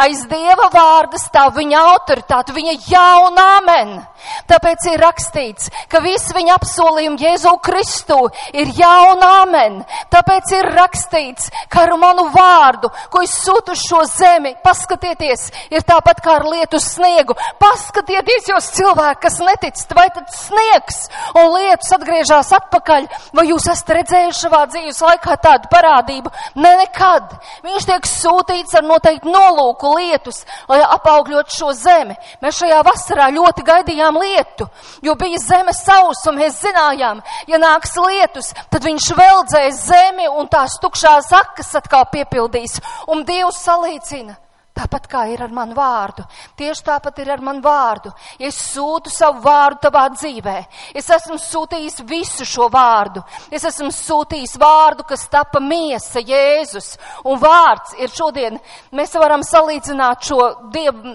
Aiz 0.03 0.25
Dieva 0.31 0.69
vārda 0.73 1.21
stāv 1.21 1.57
viņa 1.59 1.85
autoritāte, 1.93 2.55
viņa 2.57 2.79
jaunā 2.89 3.47
amen. 3.59 4.01
Tāpēc 4.47 4.87
ir 4.93 5.01
rakstīts, 5.03 5.71
ka 5.91 5.99
visi 6.03 6.35
viņa 6.37 6.55
apsolījumi 6.55 7.19
Jēzu 7.25 7.53
Kristu 7.65 8.19
ir 8.55 8.71
jaunā 8.77 9.31
amen. 9.43 9.81
Tāpēc 10.13 10.53
ir 10.59 10.69
rakstīts, 10.77 11.51
ka 11.73 11.87
ar 11.87 11.97
manu 11.99 12.29
vārdu, 12.35 12.91
ko 13.11 13.23
es 13.27 13.35
sūtu 13.43 13.75
šo 13.79 14.05
zemi, 14.09 14.55
paskatieties, 14.63 15.49
ir 15.75 15.87
tāpat 15.89 16.23
kā 16.25 16.37
ar 16.39 16.47
lietu 16.49 16.81
sniegu. 16.83 17.37
Paskatieties, 17.63 18.51
jūs 18.53 18.71
cilvēki, 18.79 19.21
kas 19.27 19.41
neticat, 19.43 19.97
vai 19.99 20.07
tad 20.15 20.31
sniegs 20.35 21.07
un 21.39 21.51
lietus 21.57 21.93
atgriežas 21.97 22.53
atpakaļ, 22.61 23.09
vai 23.35 23.47
jūs 23.51 23.69
esat 23.73 23.95
redzējuši 23.99 24.45
savā 24.47 24.65
dzīves 24.71 25.03
laikā 25.03 25.39
tādu 25.43 25.71
parādību? 25.73 26.33
Ne 26.63 26.77
nekad. 26.83 27.35
Viņš 27.67 27.89
tiek 27.89 28.09
sūtīts 28.09 28.77
ar 28.79 28.87
noteikti 28.87 29.31
nolūku 29.33 29.72
lietus, 29.97 30.43
lai 30.69 30.81
apaugļot 30.83 31.53
šo 31.53 31.73
zemi. 31.77 32.17
Mēs 32.43 32.61
šajā 32.61 32.83
vasarā 32.87 33.31
ļoti 33.33 33.65
gaidījām 33.67 34.21
lietu, 34.23 34.69
jo 35.03 35.15
bija 35.15 35.41
zemes 35.43 35.83
sausa, 35.87 36.31
un 36.31 36.41
mēs 36.43 36.61
zinājām, 36.63 37.23
ja 37.49 37.63
nāks 37.63 37.97
lietus, 37.97 38.53
tad 38.71 38.85
viņš 38.85 39.11
veldzēs 39.19 39.83
zemi 39.89 40.29
un 40.29 40.49
tās 40.53 40.79
tukšās 40.83 41.33
akas 41.43 41.75
atkal 41.81 42.09
piepildīs, 42.13 42.81
un 43.09 43.25
Dievs 43.25 43.63
salīdzina. 43.65 44.42
Tāpat 44.83 45.05
kā 45.07 45.21
ir 45.31 45.39
ar 45.45 45.53
manu 45.55 45.77
vārdu. 45.77 46.25
Tieši 46.59 46.83
tāpat 46.89 47.21
ir 47.23 47.29
ar 47.31 47.43
manu 47.45 47.63
vārdu. 47.63 48.11
Ja 48.41 48.49
es 48.51 48.57
sūtu 48.73 49.13
savu 49.15 49.39
vārdu 49.45 49.85
tavā 49.85 50.09
dzīvē, 50.17 50.55
es 50.99 51.11
esmu 51.15 51.37
sūtījis 51.39 52.01
visu 52.09 52.47
šo 52.49 52.67
vārdu. 52.73 53.23
Es 53.55 53.63
esmu 53.69 53.93
sūtījis 53.95 54.57
vārdu, 54.59 55.07
kas 55.07 55.29
tapa 55.31 55.61
miesa, 55.63 56.19
Jēzus. 56.19 56.97
Un 57.31 57.39
vārds 57.39 57.95
ir 58.03 58.11
šodien, 58.11 58.59
mēs 58.91 59.15
varam 59.23 59.47
salīdzināt 59.47 60.27
šo 60.27 60.41
Dievu, 60.75 61.15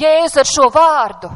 Jēzu 0.00 0.40
ar 0.40 0.48
šo 0.48 0.70
vārdu. 0.72 1.34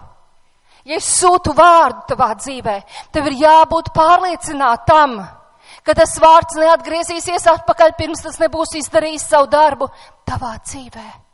Ja 0.87 0.97
es 0.97 1.11
sūtu 1.19 1.53
vārdu 1.59 2.07
tavā 2.15 2.31
dzīvē, 2.41 2.79
tev 3.13 3.29
ir 3.29 3.41
jābūt 3.43 3.93
pārliecinātam, 3.93 5.19
ka 5.85 5.99
tas 5.99 6.17
vārds 6.23 6.57
neatgriezīsies 6.63 7.51
atpakaļ, 7.53 7.95
pirms 8.01 8.25
tas 8.25 8.41
nebūs 8.41 8.79
izdarījis 8.81 9.29
savu 9.29 9.53
darbu 9.53 9.93
tavā 10.25 10.57
dzīvē. 10.63 11.26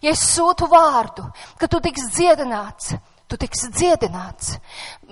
Ja 0.00 0.14
es 0.14 0.22
sūtu 0.34 0.68
vārdu, 0.70 1.26
ka 1.60 1.68
tu 1.68 1.80
tiks 1.84 2.06
dziedināts, 2.14 2.94
tu 3.30 3.38
tiksi 3.38 3.68
dziedināts. 3.70 4.56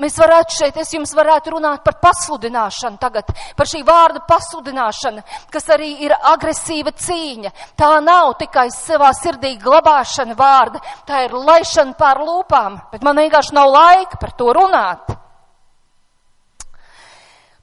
Mēs 0.03 0.17
varētu 0.19 0.57
šeit, 0.57 0.79
es 0.81 0.91
jums 0.95 1.13
varētu 1.15 1.53
runāt 1.55 1.85
par 1.87 1.99
pasludināšanu 2.03 2.99
tagad, 2.99 3.31
par 3.57 3.71
šī 3.71 3.85
vārda 3.87 4.25
pasludināšanu, 4.27 5.23
kas 5.55 5.71
arī 5.75 5.93
ir 6.07 6.17
agresīva 6.17 6.95
cīņa. 6.99 7.53
Tā 7.79 7.93
nav 8.03 8.35
tikai 8.43 8.69
savā 8.75 9.13
sirdī 9.15 9.55
glabāšana 9.63 10.35
vārda, 10.39 10.83
tā 11.07 11.27
ir 11.29 11.37
laišana 11.37 11.95
pār 11.99 12.25
lūpām, 12.27 12.83
bet 12.93 13.07
man 13.07 13.23
vienkārši 13.23 13.55
nav 13.55 13.71
laika 13.77 14.19
par 14.19 14.35
to 14.41 14.51
runāt. 14.57 15.19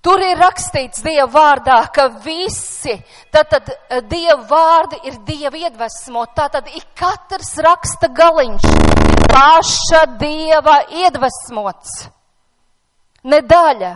Tur 0.05 0.21
ir 0.21 0.37
rakstīts 0.37 1.01
Dieva 1.01 1.25
vārdā, 1.33 1.79
ka 1.89 2.03
visi, 2.21 2.93
tātad 3.33 3.71
eh, 3.73 4.03
Dieva 4.05 4.43
vārdi 4.51 4.99
ir 5.09 5.15
Dieva 5.25 5.57
iedvesmo, 5.57 6.27
tātad 6.37 6.69
ik 6.77 6.91
katrs 6.99 7.55
raksta 7.65 8.11
galiņš 8.13 8.67
paša 9.31 10.03
Dieva 10.19 10.77
iedvesmots. 10.93 12.03
Ne 13.25 13.41
daļa. 13.41 13.95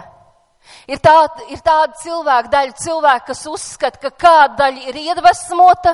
Ir, 0.89 0.97
tā, 0.97 1.13
ir 1.53 1.61
tāda 1.61 1.93
cilvēka 2.01 2.49
daļa, 2.55 2.73
cilvēka, 2.81 3.27
kas 3.29 3.45
uzskata, 3.49 4.01
ka 4.01 4.09
kāda 4.09 4.63
daļa 4.63 4.89
ir 4.89 4.99
iedvesmota, 5.03 5.93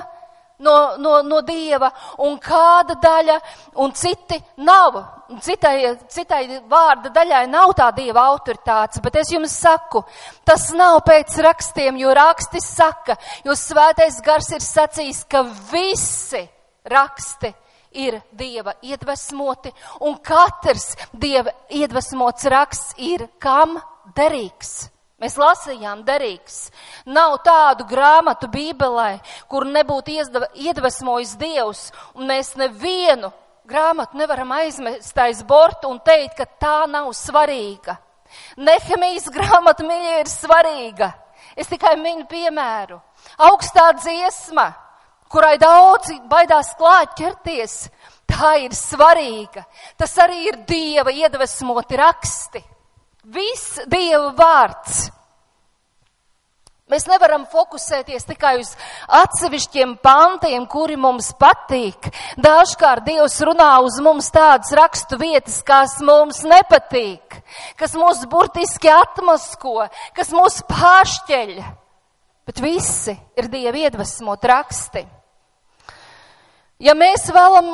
no, 0.60 0.96
no, 0.98 1.22
no 1.22 1.41
Dieva, 1.46 1.89
un 2.24 2.38
kāda 2.41 2.96
daļa, 3.02 3.39
un 3.84 3.94
citi 3.96 4.39
nav. 4.63 5.02
Citai, 5.41 5.96
citai 6.12 6.60
vārda 6.70 7.10
daļai 7.10 7.46
nav 7.50 7.74
tā 7.78 7.89
Dieva 7.98 8.28
autoritātes, 8.30 9.02
bet 9.02 9.15
es 9.24 9.32
jums 9.34 9.56
saku, 9.58 10.04
tas 10.46 10.68
nav 10.78 11.00
pēc 11.08 11.39
rakstiem, 11.41 11.98
jo 11.98 12.13
raksti 12.13 12.62
saka, 12.62 13.18
jo 13.44 13.58
svētais 13.58 14.22
gars 14.26 14.52
ir 14.54 14.62
sacījis, 14.62 15.24
ka 15.26 15.41
visi 15.72 16.44
raksti 16.86 17.54
ir 17.96 18.20
Dieva 18.32 18.76
iedvesmoti, 18.86 19.74
un 20.06 20.20
katrs 20.22 20.94
Dieva 21.12 21.56
iedvesmots 21.74 22.46
raksts 22.52 23.00
ir 23.02 23.26
kam 23.41 23.80
derīgs. 24.15 24.94
Mēs 25.21 25.38
lasījām 25.39 26.04
derīgs. 26.04 26.69
Nav 27.08 27.38
tādu 27.45 27.86
grāmatu 27.88 28.49
Bībelē, 28.51 29.21
kur 29.47 29.63
nebūtu 29.63 30.17
iedvesmojis 30.60 31.38
Dievs, 31.39 31.88
un 32.19 32.28
mēs 32.28 32.56
nevienu 32.60 33.32
grāmatu 33.65 34.19
nevaram 34.19 34.51
aizmest 34.58 35.17
aiz 35.17 35.41
bortu 35.43 35.89
un 35.89 36.01
teikt, 36.04 36.36
ka 36.38 36.45
tā 36.45 36.78
nav 36.91 37.13
svarīga. 37.15 37.97
Nehemijas 38.60 39.30
grāmata 39.32 39.86
mīļa 39.88 40.19
ir 40.19 40.32
svarīga. 40.32 41.12
Es 41.56 41.71
tikai 41.71 41.95
minu 41.95 42.25
piemēru. 42.28 42.99
Augstā 43.47 43.93
dziesma, 43.95 44.67
kurai 45.32 45.56
daudzi 45.62 46.19
baidās 46.28 46.73
klāt 46.75 47.15
ķerties, 47.15 47.78
tā 48.28 48.56
ir 48.65 48.75
svarīga. 48.75 49.63
Tas 49.95 50.17
arī 50.19 50.43
ir 50.49 50.63
Dieva 50.67 51.13
iedvesmoti 51.15 52.04
raksti. 52.04 52.63
Viss 53.26 53.80
Dieva 53.90 54.30
vārds. 54.38 55.08
Mēs 56.86 57.08
nevaram 57.10 57.48
fokusēties 57.50 58.28
tikai 58.30 58.60
uz 58.62 58.76
atsevišķiem 59.10 59.96
pantiem, 60.06 60.68
kuri 60.70 60.94
mums 61.02 61.32
patīk. 61.42 62.12
Dažkārt 62.38 63.08
Dievs 63.08 63.40
runā 63.42 63.72
uz 63.82 63.98
mums 64.06 64.30
tādas 64.30 64.70
rakstu 64.78 65.18
vietas, 65.18 65.64
kas 65.66 65.98
mums 66.06 66.44
nepatīk, 66.46 67.40
kas 67.82 67.98
mūs 67.98 68.22
burtiski 68.30 68.94
atmasko, 68.94 69.88
kas 70.14 70.30
mūs 70.30 70.62
pāršķeļ. 70.70 71.58
Bet 72.46 72.62
visi 72.62 73.18
ir 73.34 73.50
Dieva 73.50 73.88
iedvesmot 73.88 74.46
raksti. 74.46 75.08
Ja 76.86 76.93
mēs, 76.93 77.24
vēlam, 77.34 77.69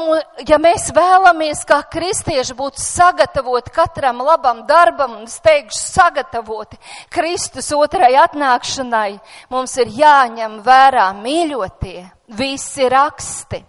ja 0.47 0.55
mēs 0.61 0.85
vēlamies 0.95 1.65
kā 1.67 1.81
kristieši 1.91 2.53
būt 2.55 2.77
sagatavoti 2.79 3.73
katram 3.75 4.21
labam 4.23 4.61
darbam, 4.69 5.17
un 5.17 5.25
es 5.27 5.35
teikšu 5.43 5.81
sagatavoti 5.81 6.79
Kristus 7.11 7.73
otrai 7.75 8.13
atnākšanai, 8.21 9.17
mums 9.51 9.73
ir 9.83 9.91
jāņem 9.97 10.61
vērā 10.63 11.09
mīļotie 11.17 12.05
visi 12.39 12.87
raksti. 12.87 13.59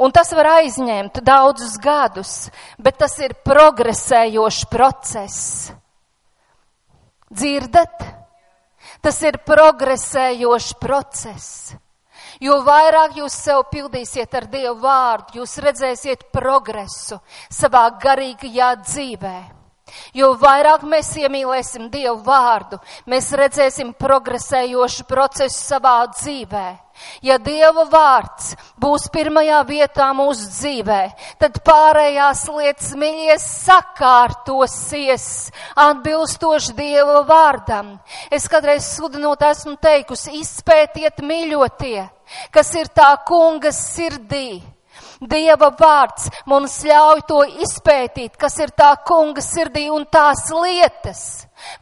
Un 0.00 0.14
tas 0.14 0.30
var 0.32 0.54
aizņemt 0.54 1.20
daudzus 1.26 1.74
gadus, 1.82 2.32
bet 2.80 2.96
tas 3.02 3.18
ir 3.20 3.34
progresējošs 3.44 4.62
process. 4.72 5.42
Dzirdat? 7.28 8.06
Tas 9.04 9.20
ir 9.26 9.36
progresējošs 9.44 10.72
process. 10.80 11.76
Jo 12.40 12.60
vairāk 12.66 13.18
jūs 13.18 13.34
sev 13.34 13.64
pildīsiet 13.72 14.34
ar 14.38 14.46
Dievu 14.50 14.78
vārdu, 14.84 15.40
jūs 15.40 15.58
redzēsiet 15.64 16.28
progresu 16.34 17.18
savā 17.50 17.88
garīgajā 18.02 18.74
dzīvē. 18.84 19.38
Jo 20.16 20.34
vairāk 20.38 20.84
mēs 20.88 21.14
iemīlēsim 21.18 21.88
Dievu 21.92 22.20
vārdu, 22.26 22.78
mēs 23.08 23.30
redzēsim 23.36 23.94
progresējošu 23.98 25.06
procesu 25.08 25.58
savā 25.58 26.00
dzīvē. 26.12 26.66
Ja 27.22 27.38
Dieva 27.38 27.84
vārds 27.90 28.52
būs 28.80 29.06
pirmajā 29.14 29.60
vietā 29.68 30.08
mūsu 30.18 30.48
dzīvē, 30.50 31.00
tad 31.38 31.60
pārējās 31.66 32.42
lietas 32.50 32.90
mīļies 32.98 33.46
sakārtosies 33.68 35.28
atbilstoši 35.78 36.74
Dieva 36.78 37.22
vārdam. 37.28 37.96
Es 38.34 38.50
kādreiz 38.50 38.86
sludinot 38.96 39.42
esmu 39.46 39.76
teikusi, 39.82 40.40
izpētiet 40.42 41.22
mīļotie, 41.22 42.08
kas 42.54 42.74
ir 42.78 42.90
tā 42.94 43.12
kungas 43.28 43.80
sirdī 43.94 44.60
Dieva 45.18 45.72
vārds 45.74 46.28
mums 46.46 46.76
ļauj 46.86 47.24
to 47.26 47.40
izpētīt, 47.64 48.36
kas 48.38 48.54
ir 48.62 48.70
tā 48.70 48.92
kunga 49.06 49.42
sirdī 49.42 49.88
un 49.90 50.04
tās 50.06 50.44
lietas, 50.54 51.22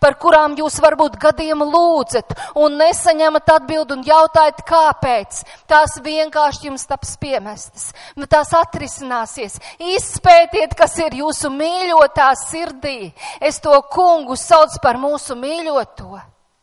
par 0.01 0.17
kurām 0.21 0.55
jūs 0.57 0.79
varbūt 0.81 1.19
gadiem 1.21 1.61
lūdzat 1.61 2.33
un 2.63 2.79
nesaņemat 2.81 3.53
atbildi 3.59 3.99
un 3.99 4.07
jautājat, 4.09 4.63
kāpēc. 4.71 5.43
Tās 5.69 5.99
vienkārši 6.01 6.71
jums 6.71 6.89
taps 6.89 7.13
piemestas, 7.21 7.91
bet 8.17 8.33
tās 8.33 8.55
atrisināsies. 8.57 9.61
Izpētiet, 9.97 10.73
kas 10.79 10.97
ir 11.05 11.21
jūsu 11.21 11.53
mīļotā 11.53 12.33
sirdī. 12.41 13.13
Es 13.41 13.61
to 13.61 13.77
kungu 13.93 14.41
sauc 14.41 14.81
par 14.81 14.97
mūsu 14.97 15.37
mīļoto. 15.37 16.17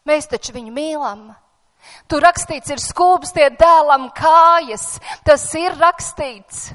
Mēs 0.10 0.26
taču 0.34 0.58
viņu 0.58 0.74
mīlam. 0.74 1.43
Tur 2.14 2.22
rakstīts, 2.22 2.70
ir 2.70 2.78
skūpstie 2.78 3.48
dēlam 3.58 4.12
kājas. 4.14 5.00
Tas 5.26 5.48
ir 5.58 5.74
rakstīts. 5.80 6.68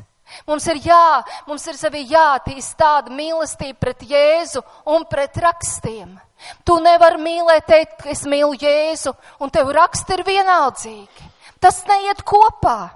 Mums 0.50 0.66
ir 0.66 0.80
jā, 0.82 1.22
mums 1.46 1.62
ir 1.70 1.78
sevi 1.78 2.00
jātīst 2.10 2.74
tāda 2.80 3.14
mīlestība 3.14 3.78
pret 3.78 4.02
Jēzu 4.02 4.64
un 4.90 5.06
pret 5.06 5.38
rakstiem. 5.38 6.16
Tu 6.66 6.80
nevari 6.82 7.22
mīlēt, 7.22 7.68
teikt, 7.70 7.94
ka 8.02 8.10
es 8.10 8.24
mīlu 8.26 8.58
Jēzu, 8.58 9.14
un 9.38 9.54
tev 9.54 9.70
raksti 9.78 10.18
ir 10.18 10.26
vienaldzīgi. 10.26 11.30
Tas 11.62 11.84
neiet 11.86 12.26
kopā. 12.26 12.90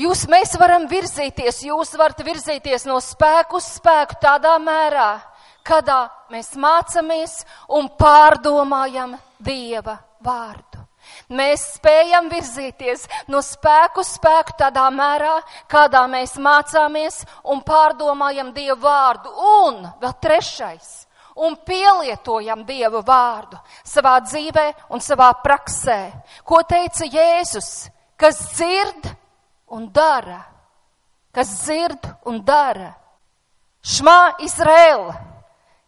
Jūs, 0.00 0.24
mēs 0.32 0.56
varam 0.56 0.88
virzīties, 0.88 1.60
jūs 1.68 1.92
varat 2.00 2.24
virzīties 2.24 2.88
no 2.88 3.02
spēku 3.04 3.60
uz 3.60 3.68
spēku 3.76 4.16
tādā 4.24 4.56
mērā, 4.64 5.10
kādā 5.68 6.02
mēs 6.32 6.54
mācamies 6.56 7.42
un 7.76 7.90
pārdomājam 8.00 9.16
Dieva 9.38 9.98
vārdu. 10.24 10.88
Mēs 11.32 11.62
spējam 11.76 12.28
virzīties 12.32 13.04
no 13.32 13.40
spēku 13.44 14.04
spēku 14.04 14.56
tādā 14.58 14.86
mērā, 14.92 15.38
kādā 15.70 16.04
mēs 16.10 16.36
mācāmies 16.40 17.22
un 17.52 17.62
pārdomājam 17.64 18.52
Dievu 18.56 18.80
vārdu. 18.82 19.32
Un 19.62 19.86
vēl 20.00 20.14
trešais, 20.22 20.90
un 21.36 21.56
pielietojam 21.68 22.64
Dievu 22.68 23.02
vārdu 23.06 23.60
savā 23.86 24.18
dzīvē 24.24 24.66
un 24.92 25.04
savā 25.04 25.30
praksē. 25.44 26.00
Ko 26.44 26.62
teica 26.68 27.08
Jēzus? 27.08 27.88
Kas 28.18 28.40
dzird 28.56 29.12
un 29.70 29.88
dara? 29.94 30.40
Kas 31.32 31.52
dzird 31.62 32.08
un 32.26 32.42
dara? 32.44 32.92
Šmā 33.84 34.40
Izrēla! 34.42 35.37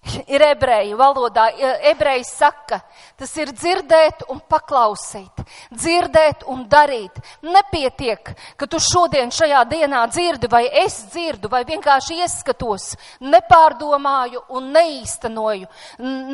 ir 0.34 0.42
ebreju 0.42 0.96
valodā. 0.98 1.46
Ebreji 1.90 2.24
saka, 2.24 2.80
tas 3.18 3.32
ir 3.40 3.52
dzirdēt 3.52 4.24
un 4.32 4.40
paklausīt, 4.48 5.42
dzirdēt 5.74 6.46
un 6.50 6.64
darīt. 6.70 7.20
Nepietiek, 7.44 8.32
ka 8.56 8.68
tu 8.70 8.80
šodien 8.82 9.32
šajā 9.34 9.62
dienā 9.70 10.04
dzirdi, 10.12 10.50
vai 10.50 10.64
es 10.84 11.00
dzirdu, 11.12 11.50
vai 11.52 11.62
vienkārši 11.68 12.20
ieskatos, 12.24 12.94
nepārdomāju 13.20 14.44
un 14.56 14.70
neīstenoju. 14.76 15.68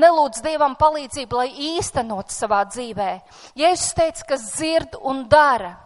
Nelūdz 0.03 0.45
Dievam 0.47 0.77
palīdzību, 0.79 1.43
lai 1.43 1.51
īstenot 1.75 2.31
savā 2.35 2.63
dzīvē. 2.71 3.11
Jēzus 3.59 3.99
teica, 3.99 4.31
ka 4.31 4.41
dzird 4.41 5.01
un 5.03 5.27
dara. 5.31 5.86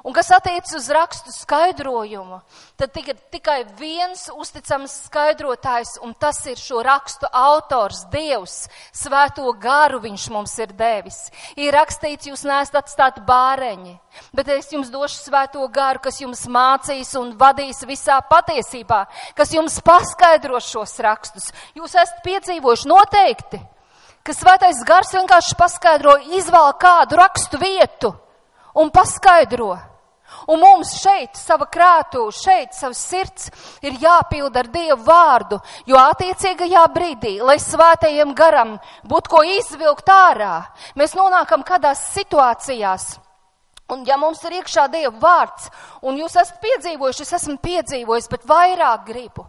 Un 0.00 0.14
kas 0.16 0.30
attiec 0.32 0.64
uz 0.72 0.86
rakstu 0.88 1.32
skaidrojumu, 1.34 2.38
tad 2.80 2.94
ir 3.02 3.18
tikai 3.32 3.66
viens 3.76 4.30
uzticams 4.32 4.94
skaidrotājs, 5.10 5.98
un 6.00 6.14
tas 6.16 6.38
ir 6.48 6.56
šo 6.56 6.80
rakstu 6.86 7.28
autors, 7.28 8.06
Dievs, 8.08 8.62
svēto 8.96 9.44
garu 9.60 10.00
viņš 10.00 10.24
mums 10.32 10.54
ir 10.64 10.72
devis. 10.78 11.18
Ir 11.60 11.76
rakstīts, 11.76 12.30
jūs 12.30 12.46
neesat 12.48 12.78
atstāti 12.80 13.20
bāreņi, 13.28 13.92
bet 14.32 14.48
es 14.56 14.72
jums 14.72 14.88
došu 14.88 15.20
svēto 15.26 15.66
garu, 15.68 16.00
kas 16.08 16.22
jums 16.24 16.46
mācīs 16.48 17.12
un 17.20 17.34
vadīs 17.36 17.84
visā 17.84 18.16
patiesībā, 18.30 19.02
kas 19.36 19.52
jums 19.52 19.82
paskaidros 19.84 20.72
šos 20.72 20.96
rakstus. 21.04 21.52
Jūs 21.76 21.92
esat 21.92 22.24
piedzīvojuši 22.24 22.88
noteikti, 22.88 23.60
ka 24.24 24.32
svētais 24.32 24.80
gars 24.88 25.12
vienkārši 25.12 25.60
paskaidro, 25.60 26.16
izvēl 26.40 26.72
kādu 26.80 27.20
rakstu 27.20 27.60
vietu 27.60 28.14
un 28.80 28.88
paskaidro. 28.88 29.74
Un 30.50 30.58
mums 30.58 30.96
šeit, 30.98 31.36
sava 31.38 31.68
krātu, 31.70 32.24
šeit, 32.34 32.74
savs 32.74 32.98
sirds 32.98 33.50
ir 33.86 33.98
jāpild 34.02 34.56
ar 34.58 34.66
Dievu 34.72 34.98
vārdu, 35.06 35.60
jo 35.86 35.98
attiecīgajā 36.00 36.82
brīdī, 36.94 37.36
lai 37.44 37.58
svētajiem 37.62 38.34
garam 38.34 38.74
būtu 39.06 39.30
ko 39.30 39.44
izvilkt 39.46 40.10
ārā, 40.10 40.56
mēs 40.98 41.14
nonākam 41.18 41.62
kādās 41.66 42.02
situācijās. 42.16 43.12
Un 43.90 44.02
ja 44.06 44.18
mums 44.18 44.42
ir 44.46 44.58
iekšā 44.58 44.88
Dieva 44.90 45.14
vārds, 45.22 45.70
un 46.02 46.18
jūs 46.18 46.36
esat 46.38 46.60
piedzīvojuši, 46.62 47.24
es 47.26 47.38
esmu 47.40 47.56
piedzīvojis, 47.62 48.30
bet 48.30 48.46
vairāk 48.50 49.06
gribu 49.06 49.46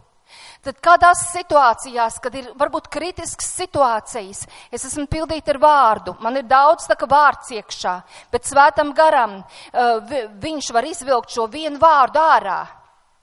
Tad 0.62 0.78
kādās 0.84 1.24
situācijās, 1.32 2.18
kad 2.22 2.34
ir 2.38 2.50
varbūt 2.58 2.90
kritisks 2.92 3.48
situācijas, 3.56 4.44
es 4.70 4.84
esmu 4.88 5.08
pildīta 5.10 5.54
ar 5.54 5.62
vārdu, 5.62 6.14
man 6.22 6.38
ir 6.38 6.46
daudz 6.50 6.86
tā 6.90 6.96
kā 6.98 7.08
vārds 7.10 7.50
iekšā, 7.56 7.96
bet 8.30 8.46
svētam 8.46 8.92
garam 8.94 9.40
uh, 9.40 10.14
viņš 10.42 10.70
var 10.76 10.86
izvilkt 10.86 11.34
šo 11.34 11.48
vienu 11.50 11.82
vārdu 11.82 12.22
ārā. 12.22 12.60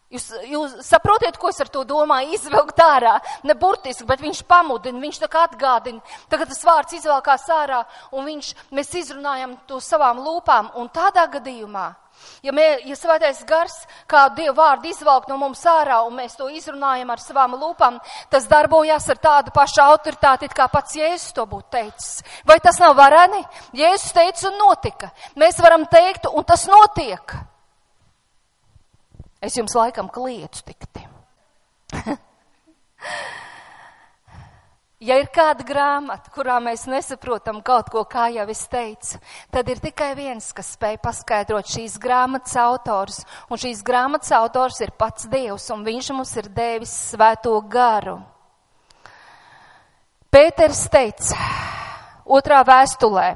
Jūs, 0.09 0.23
jūs 0.49 0.71
saprotiet, 0.87 1.35
ko 1.37 1.51
es 1.53 1.59
ar 1.61 1.69
to 1.69 1.83
domāju, 1.85 2.33
izvilkt 2.37 2.81
ārā, 2.81 3.19
ne 3.45 3.53
burtiski, 3.53 4.07
bet 4.09 4.23
viņš 4.23 4.41
pamudina, 4.49 5.01
viņš 5.03 5.21
tā 5.21 5.29
kā 5.29 5.45
atgādina. 5.45 6.01
Tagad 6.31 6.49
tas 6.49 6.65
vārds 6.65 6.97
izvelkās 6.97 7.45
ārā, 7.53 7.83
un 8.17 8.25
viņš, 8.25 8.53
mēs 8.73 8.93
izrunājam 9.03 9.55
to 9.69 9.77
savām 9.83 10.23
lūpām, 10.25 10.73
un 10.81 10.89
tādā 10.93 11.27
gadījumā 11.37 11.91
Ja, 12.43 12.53
mē, 12.55 12.65
ja 12.87 12.95
svētais 12.95 13.41
gars 13.47 13.75
kādu 14.09 14.39
dievu 14.39 14.55
vārdu 14.57 14.87
izvalk 14.89 15.27
no 15.27 15.37
mums 15.41 15.61
ārā 15.67 15.99
un 16.07 16.15
mēs 16.15 16.37
to 16.39 16.47
izrunājam 16.51 17.09
ar 17.11 17.19
savām 17.23 17.57
lūpām, 17.59 17.99
tas 18.31 18.47
darbojas 18.47 19.09
ar 19.11 19.19
tādu 19.19 19.53
pašu 19.55 19.83
autoritāti, 19.83 20.49
kā 20.55 20.69
pats 20.71 20.95
Jēzus 20.95 21.35
to 21.35 21.45
būtu 21.49 21.67
teicis. 21.75 22.23
Vai 22.47 22.59
tas 22.63 22.79
nav 22.79 22.95
vareni? 22.99 23.41
Jēzus 23.75 24.15
teica 24.15 24.47
un 24.51 24.59
notika. 24.61 25.11
Mēs 25.39 25.59
varam 25.63 25.85
teikt, 25.91 26.29
un 26.31 26.47
tas 26.47 26.67
notiek. 26.71 27.35
Es 29.41 29.55
jums 29.55 29.75
laikam 29.75 30.09
klietu 30.11 30.63
tikti. 30.67 31.07
Ja 34.99 35.15
ir 35.15 35.29
kāda 35.31 35.63
grāmata, 35.63 36.27
kurā 36.35 36.57
mēs 36.59 36.81
nesaprotam 36.91 37.61
kaut 37.63 37.87
ko, 37.87 38.01
kā 38.03 38.25
jau 38.35 38.43
es 38.51 38.65
teicu, 38.67 39.15
tad 39.47 39.69
ir 39.71 39.79
tikai 39.79 40.09
viens, 40.17 40.49
kas 40.51 40.73
spēj 40.75 40.97
paskaidrot 40.99 41.71
šīs 41.71 41.95
grāmatas 42.03 42.57
autors, 42.59 43.21
un 43.47 43.61
šīs 43.61 43.79
grāmatas 43.87 44.33
autors 44.35 44.81
ir 44.83 44.91
pats 44.99 45.29
Dievs, 45.31 45.69
un 45.71 45.85
viņš 45.87 46.09
mums 46.17 46.35
ir 46.41 46.51
devis 46.51 46.91
svēto 47.13 47.55
garu. 47.71 48.17
Pēters 50.27 50.83
teica 50.91 51.39
otrā 52.27 52.59
vēstulē, 52.67 53.29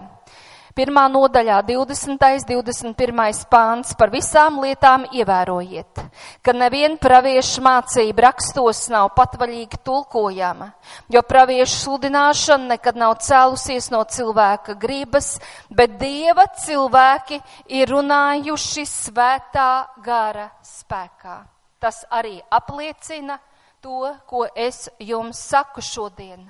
Pirmā 0.74 1.04
nodaļā 1.06 1.60
20. 1.68 2.18
21. 2.50 3.44
pāns 3.46 3.92
par 3.94 4.10
visām 4.10 4.56
lietām 4.64 5.04
ievērojiet, 5.14 6.02
ka 6.42 6.56
neviena 6.58 6.98
praviešu 6.98 7.62
mācība 7.62 8.26
rakstos 8.26 8.88
nav 8.90 9.12
patvaļīgi 9.14 9.78
tulkojama, 9.86 10.72
jo 11.14 11.22
praviešu 11.30 11.78
sludināšana 11.78 12.72
nekad 12.74 12.98
nav 12.98 13.20
cēlusies 13.22 13.92
no 13.94 14.02
cilvēka 14.02 14.74
gribas, 14.82 15.36
bet 15.70 16.00
Dieva 16.02 16.48
cilvēki 16.58 17.38
ir 17.70 17.94
runājuši 17.94 18.90
svētā 18.90 19.72
gara 20.02 20.50
spēkā. 20.66 21.38
Tas 21.78 22.02
arī 22.10 22.40
apliecina 22.50 23.38
to, 23.84 24.14
ko 24.26 24.46
es 24.56 24.88
jums 25.04 25.40
saku 25.52 25.84
šodien. 25.84 26.46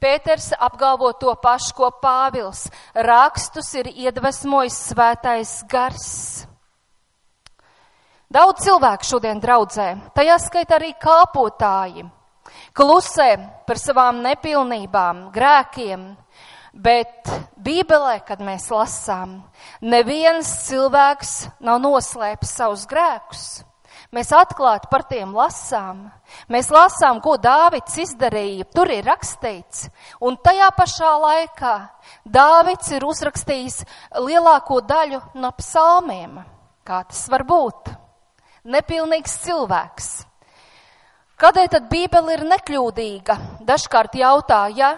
Pēters 0.00 0.54
apgalvo 0.56 1.10
to 1.20 1.34
pašu, 1.42 1.74
ko 1.76 1.90
Pāvils. 2.00 2.68
Rakstus 2.94 3.68
ir 3.76 3.90
iedvesmojis 3.92 4.78
svētais 4.92 5.52
gars. 5.68 6.08
Daudz 8.32 8.64
cilvēku 8.64 9.08
šodien 9.08 9.40
draudzē, 9.40 9.88
tajā 10.16 10.36
skaitā 10.40 10.76
arī 10.76 10.94
kalpotāji, 11.00 12.04
klusē 12.76 13.28
par 13.68 13.80
savām 13.80 14.20
nepilnībām, 14.24 15.28
grēkiem, 15.32 16.10
bet 16.72 17.32
Bībelē, 17.56 18.18
kad 18.28 18.44
mēs 18.44 18.68
lasām, 18.72 19.38
neviens 19.80 20.50
cilvēks 20.68 21.38
nav 21.64 21.80
noslēpis 21.84 22.52
savus 22.60 22.84
grēkus. 22.88 23.48
Mēs 24.08 24.30
atklāti 24.32 24.88
par 24.88 25.02
tiem 25.04 25.34
lasām. 25.36 26.06
Mēs 26.48 26.70
lasām, 26.72 27.18
ko 27.20 27.34
Dāvids 27.36 27.98
izdarīja. 28.00 28.64
Tur 28.72 28.88
ir 28.88 29.04
rakstīts. 29.04 29.90
Un 30.24 30.38
tajā 30.40 30.70
pašā 30.76 31.10
laikā 31.24 31.74
Dāvids 32.24 32.88
ir 32.96 33.04
uzrakstījis 33.04 33.82
lielāko 34.24 34.80
daļu 34.80 35.20
no 35.36 35.52
psalmiem. 35.60 36.40
Kā 36.88 37.02
tas 37.04 37.26
var 37.28 37.44
būt? 37.44 37.92
Nepilnīgs 38.64 39.36
cilvēks. 39.44 40.08
Kādēļ 41.38 41.68
tad 41.76 41.92
Bībele 41.92 42.38
ir 42.38 42.46
nekļūdīga? 42.48 43.36
Dažkārt 43.68 44.16
jautā, 44.18 44.64
ja 44.72 44.94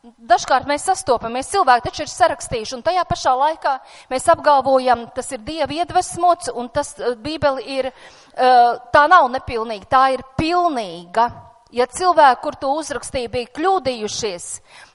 Dažkārt 0.00 0.64
mēs 0.64 0.86
sastopamies, 0.88 1.50
cilvēki 1.52 1.84
taču 1.84 2.06
ir 2.06 2.08
sarakstījuši, 2.08 2.72
un 2.72 2.82
tajā 2.86 3.02
pašā 3.04 3.34
laikā 3.36 3.74
mēs 4.08 4.30
apgalvojam, 4.32 5.02
tas 5.12 5.28
ir 5.36 5.42
Dieva 5.44 5.76
iedvesmots, 5.76 6.48
un 6.56 6.70
tas 6.72 6.94
eh, 6.96 7.18
Bībeli 7.20 7.66
ir, 7.68 7.90
eh, 7.90 8.78
tā 8.94 9.02
nav 9.12 9.28
nepilnīga, 9.34 9.90
tā 9.92 10.06
ir 10.14 10.24
pilnīga. 10.40 11.28
Ja 11.76 11.84
cilvēki, 11.84 12.40
kur 12.40 12.56
to 12.56 12.72
uzrakstīja, 12.80 13.28
bija 13.28 13.52
kļūdījušies, 13.58 14.48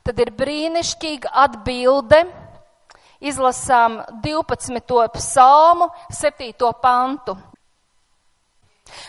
tad 0.10 0.26
ir 0.26 0.34
brīnišķīga 0.42 1.36
atbilde. 1.46 2.26
Izlasām 3.22 4.02
12. 4.26 5.06
psalmu, 5.14 5.92
7. 6.10 6.74
pantu. 6.82 7.38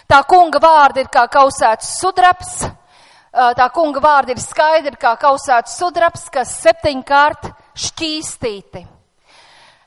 Tā 0.07 0.21
kunga 0.29 0.61
vārdi 0.61 1.07
ir 1.07 1.09
kā 1.13 1.25
kausēts 1.33 1.97
sudraps, 2.03 2.67
tā 3.37 3.69
kunga 3.75 4.01
vārdi 4.01 4.33
ir 4.33 4.41
skaidri 4.41 4.97
kā 5.01 5.13
kausēts 5.21 5.77
sudraps, 5.77 6.29
kas 6.33 6.57
septiņkārt 6.63 7.51
šķīstīti. 7.87 8.96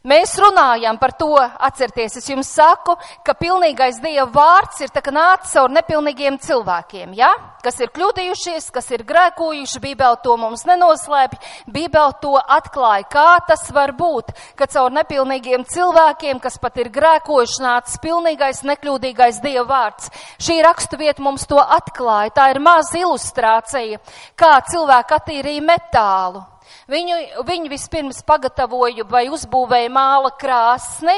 Mēs 0.08 0.32
runājam 0.40 0.96
par 0.96 1.12
to, 1.20 1.34
atcerieties, 1.36 2.14
es 2.22 2.30
jums 2.32 2.48
saku, 2.56 2.94
ka 3.28 3.34
pilnīgais 3.36 3.98
Dieva 4.00 4.30
vārds 4.32 4.80
ir 4.80 4.94
tā 4.96 5.02
kā 5.04 5.12
nācis 5.12 5.58
caur 5.58 5.74
nepilnīgiem 5.76 6.38
cilvēkiem, 6.40 7.12
ja? 7.20 7.34
kas 7.60 7.82
ir 7.84 7.90
kļūdījušies, 7.92 8.70
kas 8.72 8.88
ir 8.96 9.04
grēkojuši, 9.04 9.82
Bībeli 9.84 10.22
to 10.24 10.38
mums 10.40 10.64
nenoslēpj, 10.70 11.50
Bībeli 11.68 12.16
to 12.24 12.38
atklāja. 12.40 13.10
Kā 13.12 13.26
tas 13.50 13.66
var 13.76 13.92
būt, 13.98 14.32
ka 14.56 14.70
caur 14.72 14.94
nepilnīgiem 14.96 15.66
cilvēkiem, 15.68 16.40
kas 16.40 16.56
pat 16.64 16.80
ir 16.80 16.88
grēkojuši, 16.96 17.60
nācis 17.66 18.00
pilnīgais, 18.00 18.64
nekļūdīgais 18.70 19.42
Dieva 19.44 19.66
vārds. 19.74 20.14
Šī 20.40 20.62
rakstu 20.64 21.02
vieta 21.02 21.26
mums 21.26 21.44
to 21.50 21.60
atklāja. 21.60 22.32
Tā 22.40 22.48
ir 22.54 22.62
maza 22.64 23.02
ilustrācija, 23.02 24.00
kā 24.40 24.54
cilvēki 24.72 25.20
attīrīja 25.20 25.68
metālu. 25.74 26.46
Viņu, 26.90 27.18
viņi 27.48 27.72
vispirms 27.72 28.24
pagatavoja 28.28 29.06
vai 29.10 29.28
uzbūvēja 29.34 29.92
māla 29.94 30.32
krāsni, 30.40 31.18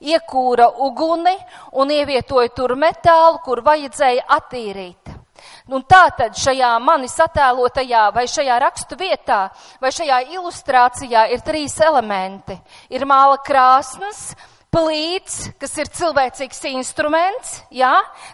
iekūra 0.00 0.70
uguni 0.86 1.36
un 1.78 1.90
ievietoja 1.92 2.52
tur 2.56 2.76
metālu, 2.78 3.40
kur 3.44 3.64
vajadzēja 3.64 4.28
attīrīt. 4.38 5.16
Un 5.70 5.84
tā 5.88 6.02
tad 6.18 6.36
šajā 6.36 6.74
manis 6.82 7.14
attēlotajā 7.22 8.06
vai 8.14 8.26
šajā 8.28 8.56
rakstu 8.60 8.98
vietā 9.00 9.46
vai 9.80 9.92
šajā 9.94 10.22
ilustrācijā 10.34 11.28
ir 11.32 11.44
trīs 11.46 11.78
elementi. 11.80 12.58
Ir 12.92 13.06
māla 13.08 13.38
krāsnes, 13.46 14.34
plīts, 14.70 15.48
kas 15.58 15.72
ir 15.82 15.90
cilvēcīgs 15.94 16.60
instruments, 16.70 17.56
jā, 17.74 17.92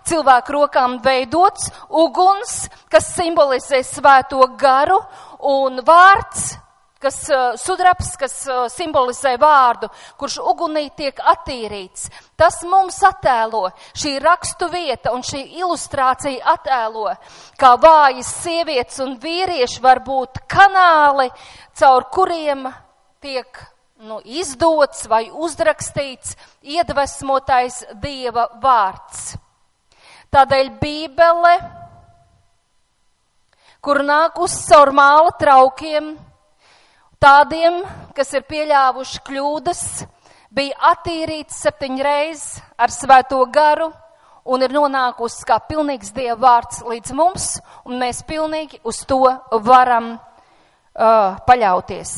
cilvēku 0.09 0.57
rokām 0.59 0.99
veidots, 1.05 1.71
uguns, 1.89 2.67
kas 2.93 3.09
simbolizē 3.15 3.81
svēto 3.87 4.43
garu, 4.61 4.99
un 5.41 5.83
vārds, 5.85 6.55
kas 7.03 7.19
sudraps, 7.61 8.15
kas 8.19 8.35
simbolizē 8.73 9.37
vārdu, 9.41 9.91
kurš 10.19 10.39
ugunī 10.41 10.89
tiek 10.97 11.21
attīrīts. 11.33 12.09
Tas 12.41 12.63
mums 12.65 12.99
attēlo 13.05 13.67
šī 13.93 14.17
rakstu 14.25 14.71
vieta 14.73 15.13
un 15.15 15.23
šī 15.27 15.43
ilustrācija 15.61 16.57
attēlo, 16.57 17.13
kā 17.61 17.77
vājas 17.83 18.33
sievietes 18.43 18.99
un 19.05 19.17
vīrieši 19.23 19.85
var 19.85 20.03
būt 20.07 20.43
kanāli, 20.49 21.29
caur 21.77 22.09
kuriem 22.13 22.67
tiek 23.21 23.65
nu, 24.05 24.21
izdots 24.25 25.07
vai 25.09 25.27
uzrakstīts 25.31 26.37
iedvesmotais 26.63 27.83
Dieva 28.03 28.49
vārds. 28.63 29.35
Tādēļ 30.33 30.73
Bībele, 30.81 31.55
kur 33.87 34.01
nāk 34.03 34.41
uz 34.43 34.55
caur 34.67 34.91
māla 34.91 35.31
traukiem, 35.39 36.17
tādiem, 37.23 37.85
kas 38.17 38.33
ir 38.35 38.43
pieļāvuši 38.49 39.21
kļūdas, 39.29 39.83
bija 40.51 40.75
attīrīts 40.91 41.61
septiņreiz 41.63 42.43
ar 42.83 42.91
svēto 42.91 43.39
garu 43.55 43.93
un 44.47 44.65
ir 44.67 44.75
nonākusi 44.75 45.47
kā 45.47 45.61
pilnīgs 45.69 46.11
Dieva 46.17 46.35
vārds 46.43 46.83
līdz 46.87 47.15
mums, 47.15 47.47
un 47.87 48.03
mēs 48.03 48.25
pilnīgi 48.27 48.83
uz 48.83 49.05
to 49.07 49.21
varam 49.69 50.17
uh, 50.17 51.39
paļauties. 51.47 52.17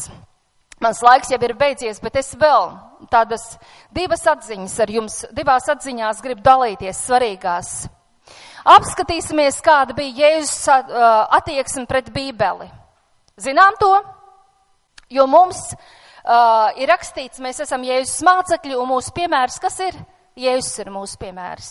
Mans 0.80 1.04
laiks 1.04 1.34
jau 1.34 1.40
ir 1.42 1.56
beidzies, 1.58 2.00
bet 2.00 2.16
es 2.16 2.32
vēl 2.38 2.70
tādas 3.12 3.58
divas 3.92 4.24
atziņas 4.30 4.80
ar 4.80 4.96
jums, 4.96 5.20
divās 5.36 5.68
atziņās 5.68 6.24
gribu 6.24 6.48
dalīties 6.48 7.04
svarīgās. 7.10 7.76
Apskatīsimies, 8.66 9.60
kāda 9.64 9.94
bija 9.96 10.26
Jēzus 10.26 10.66
attieksme 11.38 11.86
pret 11.86 12.10
Bībeli. 12.14 12.68
Zinām 13.38 13.76
to? 13.78 13.92
Jo 15.14 15.26
mums 15.30 15.60
uh, 15.72 16.70
ir 16.76 16.90
rakstīts, 16.90 17.40
mēs 17.40 17.62
esam 17.64 17.84
Jēzus 17.86 18.20
mācekļi, 18.26 18.76
un 18.76 18.90
mūsu 18.90 19.14
piemērs, 19.16 19.60
kas 19.62 19.78
ir? 19.86 20.00
Jēzus 20.38 20.82
ir 20.82 20.90
mūsu 20.94 21.18
piemērs. 21.20 21.70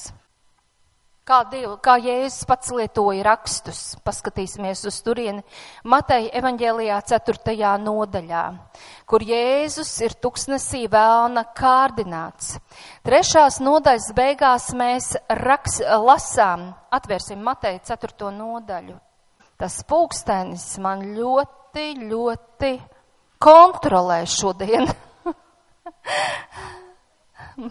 Kā, 1.28 1.42
Dievu, 1.52 1.74
kā 1.84 1.98
Jēzus 2.00 2.48
pats 2.48 2.72
lietoja 2.72 3.26
rakstus, 3.28 3.82
paskatīsimies 4.08 4.86
uz 4.88 5.02
turieni 5.04 5.44
Mateja 5.84 6.32
evaņģēlijā 6.40 7.02
4. 7.12 7.58
nodaļā, 7.84 8.44
kur 9.04 9.26
Jēzus 9.28 9.92
ir 10.08 10.16
tuksnesī 10.24 10.86
vēlna 10.92 11.44
kārdināts. 11.58 12.56
Trešās 13.08 13.62
nodaļas 13.64 14.10
beigās 14.12 14.66
mēs 14.76 15.06
raks, 15.32 15.78
lasām, 15.80 16.66
atvērsim 16.92 17.40
Mateja 17.40 17.96
4. 17.96 18.34
nodaļu. 18.36 18.98
Tas 19.56 19.78
pulkstenis 19.88 20.66
man 20.84 21.06
ļoti, 21.16 21.86
ļoti 22.02 22.74
kontrolē 23.40 24.18
šodien. 24.28 24.92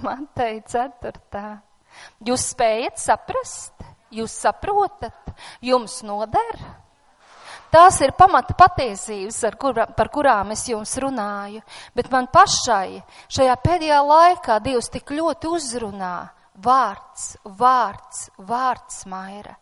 Mateja 0.07 0.87
4. 1.05 1.45
Jūs 2.25 2.49
spējat 2.55 3.05
saprast, 3.05 3.85
jūs 4.17 4.41
saprotat, 4.41 5.37
jums 5.61 6.01
noder. 6.09 6.65
Tās 7.77 7.99
ir 8.01 8.15
pamata 8.17 8.55
patiesības, 8.57 9.43
kur, 9.61 9.77
par 9.99 10.09
kurām 10.09 10.55
es 10.55 10.63
jums 10.65 10.95
runāju, 11.03 11.61
bet 11.93 12.07
man 12.09 12.25
pašai 12.33 13.03
šajā 13.29 13.57
pēdējā 13.61 13.99
laikā 14.01 14.57
Dievs 14.65 14.89
tik 14.95 15.13
ļoti 15.13 15.51
uzrunā 15.53 16.15
vārds, 16.65 17.27
vārds, 17.59 18.23
vārds, 18.49 19.03
Maira. 19.13 19.53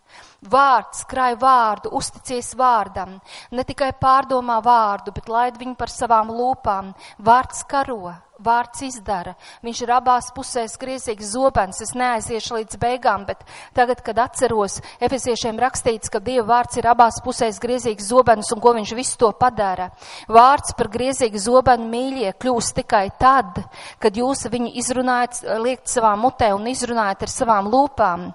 Vārds, 0.47 1.03
krāj 1.11 1.35
vārdu, 1.43 1.91
uzticies 1.99 2.53
vārdam, 2.55 3.17
ne 3.51 3.65
tikai 3.67 3.91
pārdomā 3.99 4.61
vārdu, 4.63 5.11
bet 5.17 5.29
laid 5.29 5.59
viņu 5.59 5.75
par 5.75 5.91
savām 5.91 6.31
lūpām. 6.31 6.95
Vārds 7.19 7.65
karo, 7.67 8.15
vārds 8.43 8.83
izdara. 8.83 9.35
Viņš 9.63 9.81
ir 9.85 9.93
abās 9.95 10.31
pusēs 10.35 10.75
griezīgs 10.81 11.31
zobens. 11.35 11.79
Es 11.85 11.93
neaiziešu 11.95 12.59
līdz 12.59 12.79
beigām, 12.83 13.27
bet 13.29 13.45
tagad, 13.77 14.01
kad 14.05 14.19
atceros, 14.25 14.81
efeziešiem 15.05 15.59
rakstīts, 15.63 16.11
ka 16.11 16.19
Dieva 16.25 16.47
vārds 16.49 16.79
ir 16.81 16.89
abās 16.91 17.21
pusēs 17.25 17.61
griezīgs 17.63 18.09
zobens 18.11 18.51
un 18.55 18.63
ko 18.63 18.75
viņš 18.75 18.95
visu 18.99 19.21
to 19.21 19.31
padara. 19.39 19.91
Vārds 20.27 20.75
par 20.75 20.91
griezīgu 20.91 21.39
zobenu 21.39 21.87
mīļie 21.93 22.33
kļūst 22.43 22.75
tikai 22.81 23.05
tad, 23.21 23.63
kad 24.03 24.19
jūs 24.19 24.49
viņu 24.51 24.73
izrunājat, 24.83 25.41
liekt 25.63 25.93
savā 25.93 26.15
mutē 26.19 26.51
un 26.57 26.67
izrunājat 26.73 27.23
ar 27.27 27.33
savām 27.33 27.71
lūpām. 27.71 28.27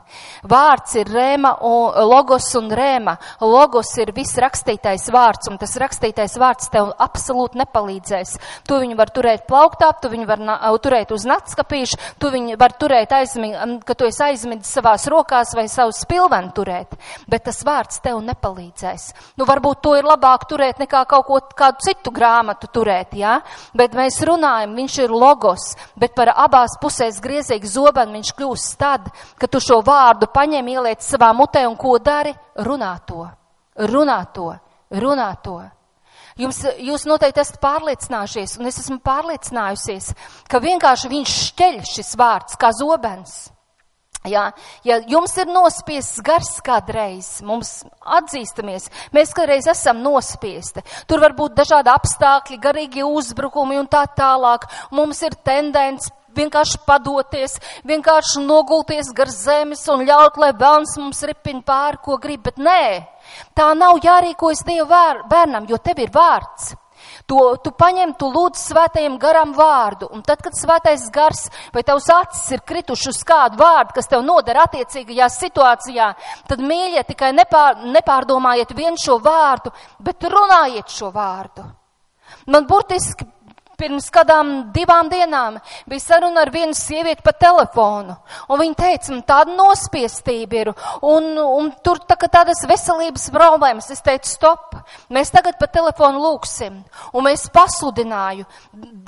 Vārds 0.50 0.96
ir 1.02 1.12
rēma 1.12 1.58
logos 2.08 2.48
un 2.60 2.72
rēma. 2.72 3.18
Logos 3.44 3.92
ir 4.00 4.14
viss 4.16 4.40
rakstītais 4.40 5.10
vārds, 5.12 5.52
un 5.52 5.60
tas 5.60 5.76
rakstītais 5.82 6.40
vārds 6.40 6.72
tev 6.72 6.94
absolūti 6.96 7.60
nepalīdzēs. 7.60 8.36
Tu 8.68 8.80
viņu 8.80 8.98
var 9.00 9.12
turēt 9.14 9.48
plauktā, 9.50 9.89
krāp, 9.90 10.02
tu 10.02 10.10
viņu 10.10 10.28
var 10.28 10.80
turēt 10.82 11.12
uz 11.12 11.26
natskapīšu, 11.26 11.98
tu 12.20 12.30
viņu 12.30 12.58
var 12.58 12.74
turēt 12.78 13.12
aizmigt, 13.12 13.84
ka 13.86 13.94
tu 13.96 14.06
esi 14.06 14.24
aizmidis 14.24 14.70
savās 14.70 15.08
rokās 15.08 15.56
vai 15.56 15.68
savu 15.68 15.92
spilvenu 15.92 16.52
turēt, 16.54 16.96
bet 17.28 17.46
tas 17.46 17.64
vārds 17.64 18.02
tev 18.02 18.22
nepalīdzēs. 18.22 19.36
Nu, 19.38 19.46
varbūt 19.46 19.82
to 19.82 19.96
ir 19.98 20.06
labāk 20.06 20.48
turēt 20.50 20.80
nekā 20.80 21.06
kaut 21.08 21.26
ko 21.28 21.40
kādu 21.56 21.80
citu 21.84 22.12
grāmatu 22.12 22.68
turēt, 22.72 23.14
jā, 23.14 23.42
bet 23.74 23.94
mēs 23.94 24.22
runājam, 24.22 24.76
viņš 24.76 25.00
ir 25.04 25.12
logos, 25.12 25.76
bet 25.96 26.16
par 26.16 26.34
abās 26.36 26.78
pusēs 26.82 27.22
griezīgi 27.22 27.68
zobenu 27.68 28.20
viņš 28.20 28.34
kļūst 28.38 28.78
tad, 28.80 29.10
ka 29.38 29.48
tu 29.48 29.60
šo 29.60 29.82
vārdu 29.86 30.30
paņem, 30.34 30.68
ieliec 30.68 31.04
savā 31.04 31.34
mutē 31.34 31.66
un 31.68 31.78
ko 31.80 31.98
dari? 32.00 32.34
Runā 32.60 32.94
to, 33.08 33.26
runā 33.88 34.22
to, 34.34 34.54
runā 34.92 35.34
to. 35.44 35.60
Jums, 36.40 36.62
jūs 36.80 37.04
noteikti 37.10 37.42
esat 37.44 37.60
pārliecinājušies, 37.60 38.58
un 38.62 38.70
es 38.70 38.80
esmu 38.80 39.02
pārliecinājusies, 39.04 40.14
ka 40.48 40.62
vienkārši 40.64 41.12
viņš 41.12 41.38
šķeļ 41.50 41.80
šis 41.90 42.14
vārds 42.20 42.60
kā 42.60 42.72
zobens. 42.78 43.50
Jā, 44.28 44.50
ja 44.84 44.98
jums 45.08 45.32
ir 45.40 45.48
nospiests 45.48 46.20
gars 46.28 46.58
kādreiz, 46.64 47.28
mums 47.48 47.86
atzīstamies, 48.04 48.90
mēs 49.16 49.32
kādreiz 49.36 49.68
esam 49.72 50.02
nospiesti. 50.04 50.84
Tur 51.08 51.24
var 51.24 51.36
būt 51.38 51.56
dažādi 51.56 51.92
apstākļi, 51.94 52.60
garīgi 52.60 53.06
uzbrukumi 53.08 53.80
un 53.80 53.88
tā 53.88 54.04
tālāk. 54.18 54.68
Mums 54.92 55.24
ir 55.24 55.38
tendence 55.48 56.12
vienkārši 56.36 56.82
padoties, 56.88 57.56
vienkārši 57.88 58.44
nogulties 58.44 59.14
gar 59.16 59.32
zemes 59.32 59.86
un 59.92 60.04
ļaut, 60.08 60.36
lai 60.40 60.52
bērns 60.52 60.98
mums 61.00 61.24
ripina 61.28 61.64
pāri, 61.66 62.04
ko 62.04 62.20
grib, 62.22 62.44
bet 62.48 62.60
nē, 62.60 62.84
tā 63.56 63.72
nav 63.78 64.00
jārīkojas 64.04 64.66
Dieva 64.68 65.24
bērnam, 65.30 65.68
jo 65.70 65.78
tev 65.84 66.00
ir 66.04 66.14
vārds. 66.14 66.76
To, 67.30 67.56
tu 67.64 67.72
paņem, 67.78 68.14
tu 68.20 68.28
lūdz 68.34 68.60
svētajam 68.72 69.16
garam 69.22 69.54
vārdu, 69.56 70.10
un 70.12 70.24
tad, 70.26 70.42
kad 70.44 70.58
svētais 70.58 71.06
gars 71.14 71.46
vai 71.74 71.84
tavs 71.88 72.10
acis 72.12 72.56
ir 72.58 72.64
krituši 72.68 73.12
uz 73.14 73.22
kādu 73.28 73.60
vārdu, 73.62 73.96
kas 73.96 74.10
tev 74.12 74.24
noder 74.26 74.60
attiecīgajā 74.66 75.30
situācijā, 75.36 76.10
tad 76.50 76.64
mīļie 76.64 77.06
tikai 77.08 77.32
nepār, 77.38 77.84
nepārdomājiet 77.96 78.76
vien 78.76 79.00
šo 79.00 79.20
vārdu, 79.24 79.72
bet 80.04 80.28
runājiet 80.28 80.92
šo 80.92 81.14
vārdu. 81.16 81.68
Man 82.50 82.68
burtiski 82.70 83.26
pirms 83.80 84.10
kādām 84.14 84.52
divām 84.76 85.10
dienām 85.12 85.58
bija 85.90 86.04
saruna 86.04 86.44
ar 86.44 86.52
vienu 86.54 86.76
sievieti 86.78 87.26
pa 87.26 87.34
telefonu, 87.34 88.18
un 88.50 88.62
viņa 88.62 88.78
teica, 88.80 89.14
man 89.14 89.24
tāda 89.28 89.56
nospiestība 89.56 90.60
ir, 90.60 90.72
un, 91.06 91.32
un 91.40 91.72
tur 91.86 92.02
tā, 92.04 92.18
tādas 92.28 92.62
veselības 92.70 93.30
problēmas. 93.34 93.90
Es 93.96 94.04
teicu, 94.06 94.30
stop, 94.30 94.78
mēs 95.10 95.34
tagad 95.34 95.58
pa 95.60 95.70
telefonu 95.72 96.22
lūksim, 96.28 96.80
un 97.14 97.28
mēs 97.28 97.48
pasludināju 97.56 98.48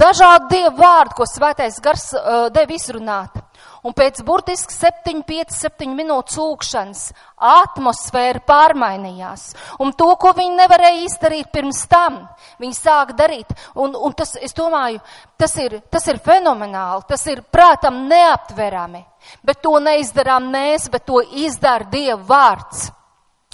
dažādu 0.01 0.51
dievu 0.55 0.75
vārdu, 0.79 1.19
ko 1.19 1.29
svētais 1.29 1.79
gars 1.84 2.12
uh, 2.15 2.47
dev 2.53 2.71
izrunāt. 2.73 3.41
Un 3.82 3.96
pēc 3.98 4.20
burtiski 4.22 4.76
7, 4.76 5.24
5, 5.26 5.56
7 5.58 5.96
minūtes 5.98 6.38
lūkšanas 6.38 7.02
atmosfēra 7.52 8.44
pārmainījās. 8.46 9.48
Un 9.82 9.96
to, 9.98 10.12
ko 10.22 10.36
viņi 10.38 10.60
nevarēja 10.60 11.08
izdarīt 11.08 11.50
pirms 11.54 11.82
tam, 11.89 12.20
viņi 12.62 12.78
sāk 12.78 13.15
darīt. 13.17 13.50
Un, 13.82 13.98
un 13.98 14.13
tas, 14.13 14.36
es 14.38 14.54
domāju, 14.58 15.02
tas 15.41 15.58
ir, 15.58 15.80
tas 15.89 16.06
ir 16.13 16.22
fenomenāli, 16.22 17.08
tas 17.10 17.26
ir 17.32 17.41
prātam 17.50 18.04
neaptverami. 18.12 19.02
Bet 19.46 19.63
to 19.65 19.74
neizdarām 19.82 20.52
mēs, 20.54 20.89
bet 20.94 21.10
to 21.10 21.26
izdara 21.41 21.89
Dieva 21.89 22.22
vārds. 22.22 22.89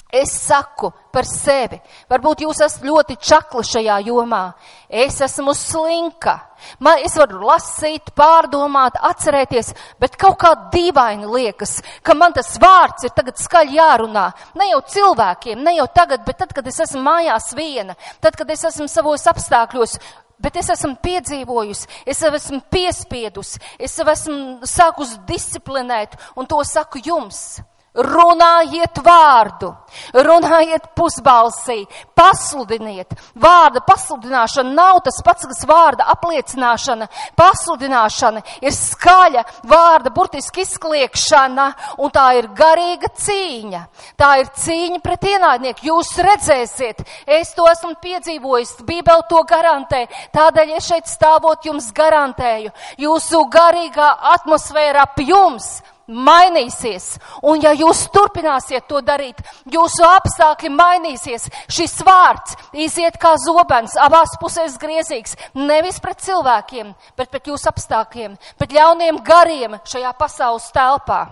Es 0.08 0.32
saku 0.32 0.94
par 1.12 1.26
sevi, 1.28 1.82
varbūt 2.08 2.46
jūs 2.46 2.62
esat 2.64 2.86
ļoti 2.88 3.18
čakli 3.20 3.64
šajā 3.68 3.98
jomā. 4.08 4.54
Es 4.88 5.20
esmu 5.26 5.52
slinka. 5.52 6.38
Man, 6.80 7.02
es 7.04 7.18
varu 7.20 7.42
lasīt, 7.44 8.14
pārdomāt, 8.16 8.96
atcerēties, 9.04 9.74
bet 10.00 10.16
kaut 10.18 10.40
kā 10.42 10.54
dīvaini 10.72 11.28
liekas, 11.28 11.82
ka 12.08 12.16
man 12.16 12.34
tas 12.34 12.56
vārds 12.62 13.04
ir 13.04 13.14
tagad 13.18 13.36
skaļi 13.38 13.78
jārunā. 13.78 14.30
Ne 14.58 14.72
jau 14.72 14.80
cilvēkiem, 14.96 15.60
ne 15.60 15.76
jau 15.82 15.90
tagad, 15.92 16.24
bet 16.26 16.40
tad, 16.40 16.56
kad 16.56 16.72
es 16.72 16.80
esmu 16.88 17.04
mājās 17.04 17.52
viena, 17.58 18.00
tad, 18.24 18.40
kad 18.40 18.50
es 18.56 18.64
esmu 18.72 18.88
savos 18.88 19.28
apstākļos, 19.28 20.00
bet 20.40 20.56
es 20.64 20.72
esmu 20.72 20.96
piedzīvojusi, 21.04 21.92
es 22.08 22.24
jau 22.24 22.32
esmu 22.40 22.64
piespiedusi, 22.72 23.60
es 23.78 24.00
jau 24.00 24.08
esmu 24.08 24.68
sākus 24.68 25.18
disciplinēt, 25.28 26.16
un 26.40 26.48
to 26.48 26.64
saku 26.64 27.04
jums. 27.04 27.60
Runājiet 27.98 29.00
vārdu, 29.02 29.72
runājiet 30.14 30.92
pusbalsī, 30.98 31.80
pasludiniet. 32.14 33.16
Vārda 33.42 33.82
pasludināšana 33.82 34.70
nav 34.78 35.00
tas 35.08 35.18
pats, 35.26 35.48
kas 35.50 35.64
vārda 35.66 36.06
apliecināšana. 36.14 37.08
Pasludināšana 37.40 38.44
ir 38.62 38.76
skaļa 38.78 39.44
vārda, 39.66 40.14
burtiski 40.14 40.62
izkliekšana, 40.68 41.68
un 41.98 42.14
tā 42.14 42.28
ir 42.38 42.52
garīga 42.58 43.10
cīņa. 43.18 43.84
Tā 44.20 44.32
ir 44.44 44.54
cīņa 44.62 45.02
pret 45.02 45.28
ienaidnieku. 45.34 45.90
Jūs 45.90 46.14
redzēsiet, 46.22 47.02
es 47.26 47.56
to 47.58 47.66
esmu 47.72 47.96
piedzīvojis, 48.04 48.78
Bībele 48.86 49.26
to 49.30 49.42
garantē. 49.50 50.06
Tādēļ 50.38 50.78
es 50.78 50.94
šeit 50.94 51.10
stāvot 51.10 51.66
jums 51.66 51.90
garantēju. 51.98 52.74
Jūsu 53.02 53.46
garīgā 53.50 54.14
atmosfēra 54.38 55.10
ap 55.10 55.18
jums 55.26 55.80
mainīsies. 56.08 57.18
Un 57.48 57.62
ja 57.64 57.74
jūs 57.76 58.06
turpināsiet 58.14 58.88
to 58.90 59.02
darīt, 59.06 59.42
jūsu 59.72 60.06
apstākļi 60.08 60.72
mainīsies. 60.74 61.50
Šis 61.72 61.98
vārds 62.08 62.56
iziet 62.74 63.20
kā 63.22 63.36
zobens, 63.44 63.98
abās 64.00 64.38
pusēs 64.42 64.78
griezīgs. 64.82 65.38
Nevis 65.56 66.00
pret 66.04 66.24
cilvēkiem, 66.24 66.94
bet 67.18 67.32
pret 67.34 67.52
jūsu 67.52 67.72
apstākļiem, 67.72 68.38
pret 68.58 68.78
ļauniem 68.78 69.20
gariem 69.24 69.82
šajā 69.84 70.14
pasaules 70.18 70.72
telpā. 70.76 71.26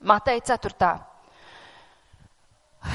Matei 0.00 0.40
4. 0.40 1.09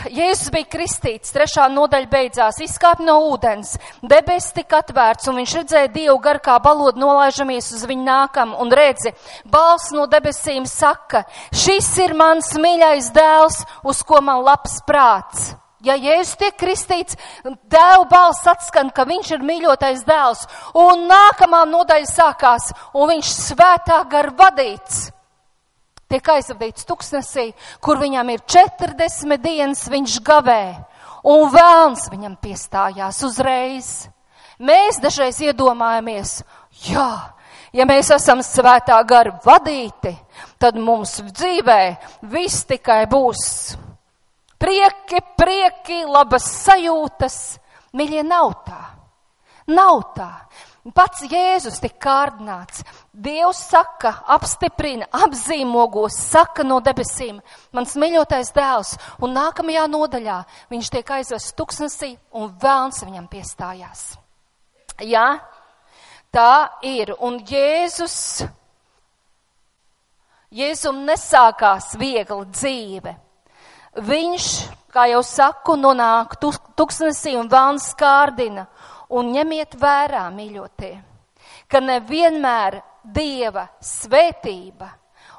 Jēzus 0.10 0.50
bija 0.54 0.66
kristīts, 0.70 1.30
trešā 1.34 1.68
nodaļa 1.70 2.10
beidzās, 2.10 2.58
izkāp 2.62 3.02
no 3.06 3.20
ūdens, 3.30 3.76
debes 4.02 4.48
tika 4.56 4.80
atvērts, 4.82 5.30
un 5.30 5.38
viņš 5.42 5.54
redzēja 5.60 5.92
Dievu 5.94 6.18
gar 6.24 6.40
kā 6.46 6.56
balodu 6.62 7.02
nolaižamies 7.02 7.72
uz 7.78 7.86
viņu 7.90 8.06
nākam, 8.06 8.56
un 8.62 8.74
redzi, 8.74 9.14
balss 9.46 9.94
no 9.94 10.08
debesīm 10.10 10.66
saka, 10.70 11.26
šis 11.54 11.92
ir 12.02 12.16
mans 12.18 12.50
mīļais 12.58 13.12
dēls, 13.14 13.62
uz 13.86 14.02
ko 14.06 14.22
man 14.26 14.42
labs 14.46 14.80
prāts. 14.90 15.54
Ja 15.86 15.94
Jēzus 16.02 16.40
tiek 16.42 16.56
kristīts, 16.58 17.18
dēlu 17.46 18.08
balss 18.10 18.48
atskan, 18.50 18.90
ka 18.90 19.06
viņš 19.06 19.36
ir 19.38 19.46
mīļotais 19.46 20.02
dēls, 20.08 20.48
un 20.82 21.06
nākamā 21.12 21.62
nodaļa 21.70 22.10
sākās, 22.10 22.72
un 22.98 23.14
viņš 23.14 23.36
svētā 23.52 24.02
gar 24.10 24.34
vadīts 24.34 25.12
tiek 26.12 26.28
aizvadīts 26.36 26.88
tuksnesī, 26.88 27.52
kur 27.82 28.00
viņam 28.02 28.30
ir 28.34 28.44
40 28.48 29.42
dienas 29.44 29.86
viņš 29.92 30.20
gavē, 30.26 30.66
un 31.26 31.50
vēlns 31.54 32.10
viņam 32.14 32.38
piestājās 32.42 33.24
uzreiz. 33.28 33.94
Mēs 34.60 35.02
dažreiz 35.04 35.42
iedomājamies, 35.44 36.38
jā, 36.88 37.10
ja 37.76 37.88
mēs 37.90 38.14
esam 38.16 38.44
svētā 38.46 39.02
gara 39.08 39.36
vadīti, 39.44 40.14
tad 40.62 40.80
mums 40.80 41.18
dzīvē 41.34 41.82
viss 42.32 42.64
tikai 42.70 43.04
būs 43.12 43.76
prieki, 44.66 45.22
prieki, 45.38 46.04
labas 46.10 46.48
sajūtas. 46.64 47.38
Mīļie, 47.96 48.24
nav 48.28 48.52
tā. 48.68 48.82
Nav 49.72 50.02
tā. 50.16 50.32
Pats 50.94 51.24
Jēzus 51.26 51.80
tika 51.82 51.98
kārdināts. 52.04 52.84
Dievs 53.10 53.58
saka, 53.72 54.12
apstiprina, 54.36 55.08
apzīmogos, 55.18 56.14
saka 56.28 56.62
no 56.62 56.78
debesīm, 56.84 57.40
mans 57.74 57.96
mīļotais 57.98 58.52
dēls, 58.54 58.92
un 59.26 59.34
nākamajā 59.34 59.88
nodaļā 59.90 60.38
viņš 60.70 60.92
tiek 60.94 61.10
aizvests 61.18 61.56
tuksnesī 61.58 62.12
un 62.38 62.52
vēlns 62.62 63.02
viņam 63.02 63.26
piestājās. 63.32 64.04
Jā, 65.02 65.26
tā 66.30 66.54
ir, 66.86 67.16
un 67.18 67.42
Jēzus, 67.42 68.46
Jēzum 70.54 71.02
nesākās 71.10 71.96
viegla 71.98 72.46
dzīve. 72.46 73.16
Viņš, 74.06 74.52
kā 74.94 75.10
jau 75.10 75.26
saku, 75.26 75.80
nonāk 75.82 76.38
tuksnesī 76.78 77.34
un 77.40 77.50
vēlns 77.50 77.90
kārdina 77.98 78.68
un 79.10 79.32
ņemiet 79.36 79.78
vērā, 79.80 80.26
mīļotie, 80.34 80.94
ka 81.68 81.82
nevienmēr 81.84 82.82
Dieva 83.06 83.68
svētība 83.86 84.88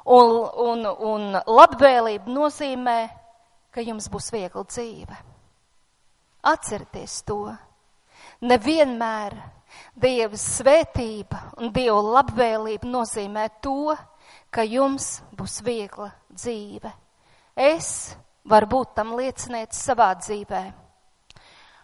un, 0.07 0.37
un, 0.63 0.85
un 0.87 1.25
labvēlība 1.35 2.31
nozīmē, 2.31 2.99
ka 3.75 3.83
jums 3.83 4.07
būs 4.11 4.31
viegla 4.31 4.63
dzīve. 4.63 5.17
Atcerieties 6.47 7.19
to. 7.27 7.41
Nevienmēr 8.47 9.35
Dieva 9.99 10.39
svētība 10.39 11.41
un 11.59 11.73
Dieva 11.75 11.99
labvēlība 12.21 12.87
nozīmē 12.87 13.49
to, 13.61 13.97
ka 14.49 14.63
jums 14.63 15.17
būs 15.35 15.59
viegla 15.65 16.11
dzīve. 16.31 16.91
Es 17.57 18.15
varu 18.47 18.69
būt 18.77 18.95
tam 18.95 19.15
liecinieks 19.17 19.85
savā 19.89 20.13
dzīvēm. 20.21 20.86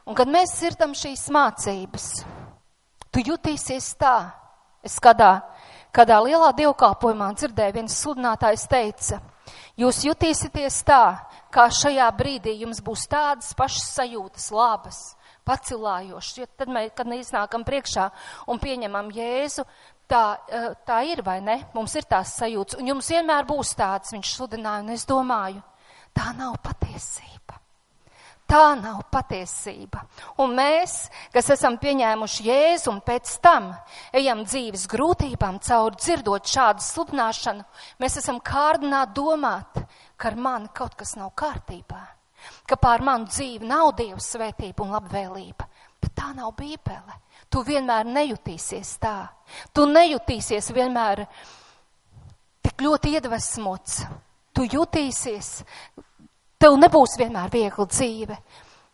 Un 0.03 0.17
kad 0.17 0.27
mēs 0.27 0.57
dzirdam 0.57 0.91
šīs 0.97 1.29
mācības, 1.31 2.07
tu 3.13 3.23
jutīsies 3.23 3.93
tā. 3.99 4.17
Es 4.83 4.97
kādā, 4.99 5.37
kādā 5.95 6.17
lielā 6.25 6.49
dievkalpojumā 6.57 7.29
dzirdēju, 7.39 7.75
viens 7.77 7.95
sludinātājs 8.03 8.65
teica, 8.67 9.21
jūs 9.79 10.01
jutīsieties 10.03 10.81
tā, 10.83 11.03
kā 11.53 11.69
šajā 11.71 12.09
brīdī 12.17 12.57
jums 12.65 12.81
būs 12.83 13.05
tādas 13.07 13.53
pašas 13.55 13.93
sajūtas, 13.95 14.49
labas, 14.51 14.99
pacilājošas. 15.47 16.39
Jo 16.41 16.49
tad, 16.51 16.71
mēs, 16.73 16.91
kad 16.97 17.07
mēs 17.07 17.29
iznākam 17.29 17.63
priekšā 17.67 18.09
un 18.51 18.59
pieņemam 18.59 19.11
Jēzu, 19.15 19.63
tā, 20.09 20.23
eh, 20.49 20.73
tā 20.87 20.99
ir 21.07 21.23
vai 21.23 21.39
ne? 21.41 21.61
Mums 21.73 21.95
ir 21.95 22.09
tās 22.09 22.35
sajūtas, 22.39 22.79
un 22.79 22.91
jums 22.91 23.07
vienmēr 23.07 23.47
būs 23.47 23.75
tāds, 23.79 24.11
viņš 24.11 24.35
sludināja, 24.35 24.83
un 24.83 24.89
es 24.89 25.05
domāju, 25.05 25.63
tā 26.13 26.35
nav 26.35 26.59
patiesība. 26.63 27.42
Tā 28.49 28.73
nav 28.77 29.05
patiesība. 29.11 30.03
Un 30.43 30.51
mēs, 30.57 31.07
kas 31.33 31.47
esam 31.55 31.77
pieņēmuši 31.81 32.47
Jēzu 32.49 32.91
un 32.91 32.99
pēc 33.05 33.37
tam 33.41 33.71
ejam 34.13 34.43
dzīves 34.45 34.83
grūtībām 34.91 35.61
cauri 35.63 35.99
dzirdot 36.01 36.51
šādu 36.51 36.83
sludināšanu, 36.83 37.63
mēs 38.03 38.19
esam 38.19 38.41
kārdināti 38.43 39.15
domāt, 39.17 39.79
ka 40.19 40.29
ar 40.29 40.37
mani 40.37 40.69
kaut 40.75 40.97
kas 40.99 41.15
nav 41.17 41.31
kārtībā, 41.39 42.03
ka 42.67 42.77
pār 42.77 43.05
manu 43.05 43.31
dzīvi 43.31 43.69
nav 43.69 43.95
Dieva 43.97 44.21
svētība 44.21 44.85
un 44.85 44.93
labvēlība. 44.97 45.69
Bet 46.03 46.11
tā 46.19 46.33
nav 46.35 46.51
bībele. 46.59 47.19
Tu 47.47 47.61
vienmēr 47.63 48.07
nejutīsies 48.09 48.97
tā. 48.99 49.29
Tu 49.71 49.85
nejutīsies 49.87 50.67
vienmēr 50.75 51.23
tik 52.65 52.83
ļoti 52.83 53.13
iedvesmots. 53.15 54.01
Tu 54.53 54.67
jutīsies 54.73 55.61
Tev 56.63 56.77
nebūs 56.79 57.17
vienmēr 57.19 57.49
viegla 57.51 57.83
dzīve. 57.91 58.37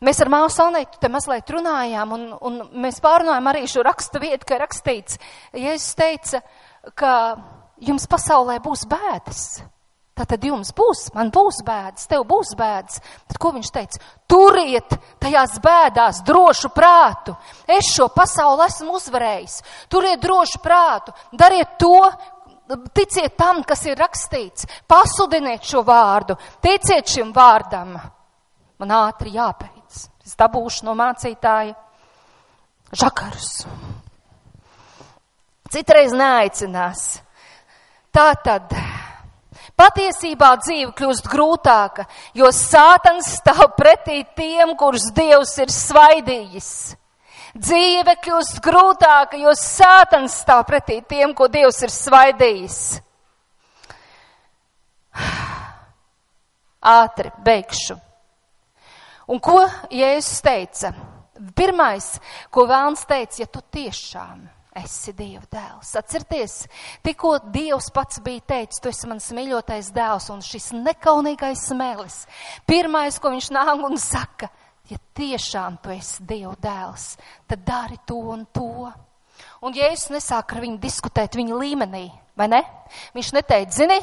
Mēs 0.01 0.17
ar 0.23 0.31
māsu 0.33 0.63
Anētu 0.63 0.97
te 1.03 1.09
mazliet 1.11 1.51
runājām, 1.53 2.13
un, 2.15 2.23
un 2.49 2.55
mēs 2.81 2.97
pārunājām 3.03 3.49
arī 3.51 3.67
šo 3.69 3.83
raksta 3.85 4.17
vietu, 4.23 4.47
ka 4.49 4.57
rakstīts, 4.57 5.19
Jēzus 5.53 5.97
teica, 5.99 6.39
ka 6.97 7.11
jums 7.85 8.07
pasaulē 8.09 8.57
būs 8.63 8.87
bēdas. 8.89 9.43
Tātad 10.17 10.43
jums 10.43 10.73
būs, 10.75 11.05
man 11.15 11.29
būs 11.31 11.61
bēdas, 11.67 12.09
tev 12.09 12.25
būs 12.27 12.55
bēdas. 12.57 13.03
Tad 13.29 13.37
ko 13.39 13.53
viņš 13.55 13.69
teica? 13.75 14.01
Turiet 14.27 14.97
tajās 15.21 15.59
bēdās 15.63 16.23
drošu 16.27 16.73
prātu. 16.75 17.37
Es 17.69 17.93
šo 17.93 18.09
pasauli 18.11 18.65
esmu 18.65 18.97
uzvarējis. 18.97 19.61
Turiet 19.93 20.25
drošu 20.25 20.59
prātu. 20.65 21.13
Dariet 21.31 21.77
to, 21.79 22.01
Ticiet 22.69 23.33
tam, 23.33 23.63
kas 23.65 23.81
ir 23.89 23.97
rakstīts, 23.97 24.67
pasudiniet 24.85 25.65
šo 25.65 25.81
vārdu, 25.87 26.35
ticiet 26.61 27.09
šim 27.09 27.31
vārdam. 27.33 27.95
Man 28.79 28.93
ātri 28.93 29.33
jābeidz. 29.33 30.03
Es 30.21 30.37
dabūšu 30.37 30.85
no 30.85 30.93
mācītāja 30.99 31.73
žakarus. 32.93 33.65
Citreiz 35.73 36.13
neaicinās. 36.13 37.07
Tā 38.13 38.29
tad 38.45 38.69
patiesībā 39.77 40.53
dzīve 40.61 40.93
kļūst 40.97 41.29
grūtāka, 41.29 42.05
jo 42.37 42.49
sātans 42.53 43.33
stāv 43.39 43.71
pretī 43.77 44.21
tiem, 44.37 44.75
kurus 44.77 45.09
Dievs 45.15 45.57
ir 45.61 45.73
svaidījis. 45.73 46.71
Dzīve 47.57 48.15
kļūst 48.21 48.59
grūtāka, 48.65 49.39
jo 49.41 49.53
sātans 49.57 50.35
stāv 50.43 50.65
pretī 50.69 50.99
tiem, 51.01 51.33
ko 51.33 51.47
Dievs 51.49 51.81
ir 51.85 51.93
svaidījis. 51.93 52.77
Ātri 56.99 57.31
beigšu. 57.45 57.97
Un 59.29 59.41
ko 59.41 59.61
Jēzus 59.93 60.41
teica? 60.45 60.93
Pirmais, 61.55 62.15
ko 62.51 62.65
Vēlns 62.69 63.05
teica, 63.07 63.43
ja 63.43 63.47
tu 63.49 63.61
tiešām 63.61 64.47
esi 64.79 65.13
Dieva 65.17 65.45
dēls. 65.51 65.91
Atcerieties, 65.99 66.55
tikko 67.05 67.35
Dievs 67.53 67.89
pats 67.95 68.21
bija 68.25 68.43
teicis, 68.53 68.81
tu 68.81 68.91
esi 68.91 69.09
mans 69.09 69.29
mīļotais 69.35 69.91
dēls 69.95 70.29
un 70.33 70.43
šis 70.45 70.71
nekaunīgais 70.77 71.67
smēlis. 71.71 72.23
Pirmais, 72.69 73.19
ko 73.21 73.33
viņš 73.33 73.51
nāk 73.55 73.85
un 73.89 73.97
saka, 74.01 74.49
ja 74.89 74.97
tiešām 75.17 75.77
tu 75.83 75.91
esi 75.93 76.23
Dieva 76.25 76.55
dēls, 76.61 77.13
tad 77.47 77.63
dari 77.65 77.99
to 78.07 78.19
un 78.33 78.45
to. 78.53 78.89
Un 79.63 79.75
Jēzus 79.75 80.11
nesāk 80.13 80.55
ar 80.55 80.63
viņu 80.63 80.79
diskutēt 80.81 81.35
viņa 81.39 81.59
līmenī, 81.59 82.07
vai 82.37 82.47
ne? 82.51 82.61
Viņš 83.15 83.33
neteica, 83.35 83.75
zini, 83.75 83.99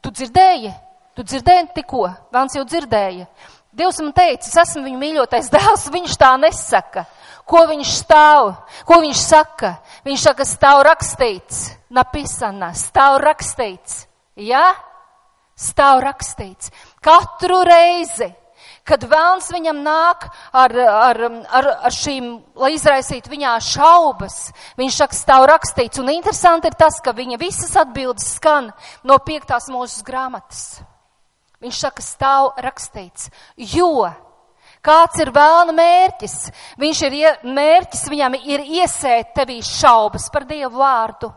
tu 0.00 0.12
dzirdēji, 0.12 0.72
tu 1.16 1.24
dzirdēji 1.26 1.72
tikko, 1.76 2.06
Vēns 2.32 2.56
jau 2.56 2.64
dzirdēja. 2.64 3.26
Dievs 3.70 4.00
man 4.02 4.12
teica, 4.12 4.48
es 4.48 4.56
esmu 4.58 4.82
viņa 4.88 4.98
mīļotais 4.98 5.50
dēls, 5.52 5.88
viņš 5.94 6.16
tā 6.18 6.34
nesaka. 6.42 7.06
Ko 7.46 7.64
viņš 7.70 7.92
stāv, 8.02 8.52
ko 8.86 9.00
viņš 9.02 9.20
saka? 9.22 9.76
Viņš 10.06 10.26
saka, 10.26 10.46
stāv 10.46 10.82
rakstīts, 10.86 11.64
napisana, 11.90 12.72
stāv 12.78 13.18
rakstīts. 13.22 14.04
Jā? 14.38 14.62
Ja? 14.62 14.68
Stāv 15.60 16.00
rakstīts. 16.00 16.70
Katru 17.04 17.58
reizi, 17.68 18.30
kad 18.90 19.04
vēlns 19.06 19.50
viņam 19.54 19.82
nāk 19.86 20.26
ar, 20.52 20.74
ar, 20.74 21.20
ar, 21.46 21.68
ar 21.88 21.94
šīm, 21.94 22.30
lai 22.58 22.72
izraisītu 22.74 23.30
viņā 23.30 23.54
šaubas, 23.62 24.38
viņš 24.80 25.02
saka, 25.02 25.18
stāv 25.18 25.46
rakstīts. 25.50 26.00
Un 26.02 26.10
interesanti 26.12 26.70
ir 26.70 26.78
tas, 26.78 26.98
ka 27.04 27.14
viņa 27.16 27.38
visas 27.40 27.76
atbildes 27.78 28.32
skan 28.36 28.72
no 29.06 29.18
piektās 29.22 29.70
mūžas 29.70 30.02
grāmatas. 30.06 30.64
Viņš 31.60 31.78
saka, 31.84 32.02
stāv 32.02 32.54
rakstīts, 32.64 33.28
jo 33.76 34.08
kāds 34.80 35.20
ir 35.20 35.30
vēlna 35.34 35.74
mērķis? 35.76 36.36
Viņš 36.80 37.02
ir 37.06 37.18
mērķis, 37.44 38.06
viņam 38.10 38.38
ir 38.40 38.64
iesēt 38.80 39.34
tevī 39.36 39.60
šaubas 39.66 40.30
par 40.32 40.48
Dievu 40.48 40.80
vārdu. 40.80 41.30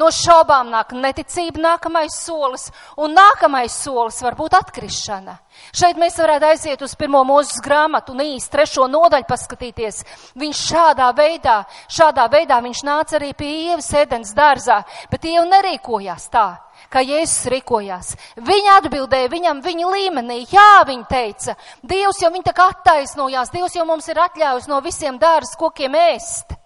No 0.00 0.10
šaubām 0.14 0.70
nāk 0.72 0.92
neticība, 0.96 1.60
nākamais 1.62 2.16
solis, 2.18 2.68
un 2.98 3.14
nākamais 3.14 3.74
solis 3.84 4.20
var 4.24 4.36
būt 4.38 4.56
atkrišana. 4.58 5.36
Šeit 5.74 5.98
mēs 6.00 6.16
varētu 6.18 6.48
aiziet 6.48 6.82
uz 6.82 6.96
pirmo 6.98 7.22
mūzes 7.26 7.62
grāmatu 7.62 8.14
un 8.14 8.24
īsti 8.24 8.52
trešo 8.52 8.88
nodaļu 8.90 9.28
paskatīties. 9.28 10.02
Viņš 10.40 10.62
šādā 10.70 11.10
veidā, 11.16 11.60
šādā 11.86 12.26
veidā 12.32 12.58
viņš 12.64 12.82
nāca 12.86 13.18
arī 13.20 13.32
pie 13.38 13.52
ievas 13.68 13.92
ēdens 13.94 14.34
dārzā, 14.34 14.80
bet 15.12 15.28
ieva 15.30 15.46
nerīkojās 15.52 16.26
tā, 16.34 16.48
kā 16.90 17.04
Jēzus 17.06 17.46
rīkojās. 17.54 18.10
Viņa 18.50 18.80
atbildēja 18.80 19.30
viņam 19.30 19.62
viņa 19.62 19.94
līmenī. 19.94 20.40
Jā, 20.50 20.82
viņa 20.88 21.08
teica, 21.10 21.56
Dievs 21.82 22.20
jau 22.22 22.32
viņa 22.34 22.50
tā 22.50 22.56
kā 22.56 22.68
attaisnojās, 22.74 23.54
Dievs 23.54 23.78
jau 23.78 23.86
mums 23.86 24.10
ir 24.10 24.20
atļāvis 24.26 24.68
no 24.70 24.82
visiem 24.84 25.22
dārzas 25.22 25.58
kokiem 25.60 25.94
ēst 26.08 26.58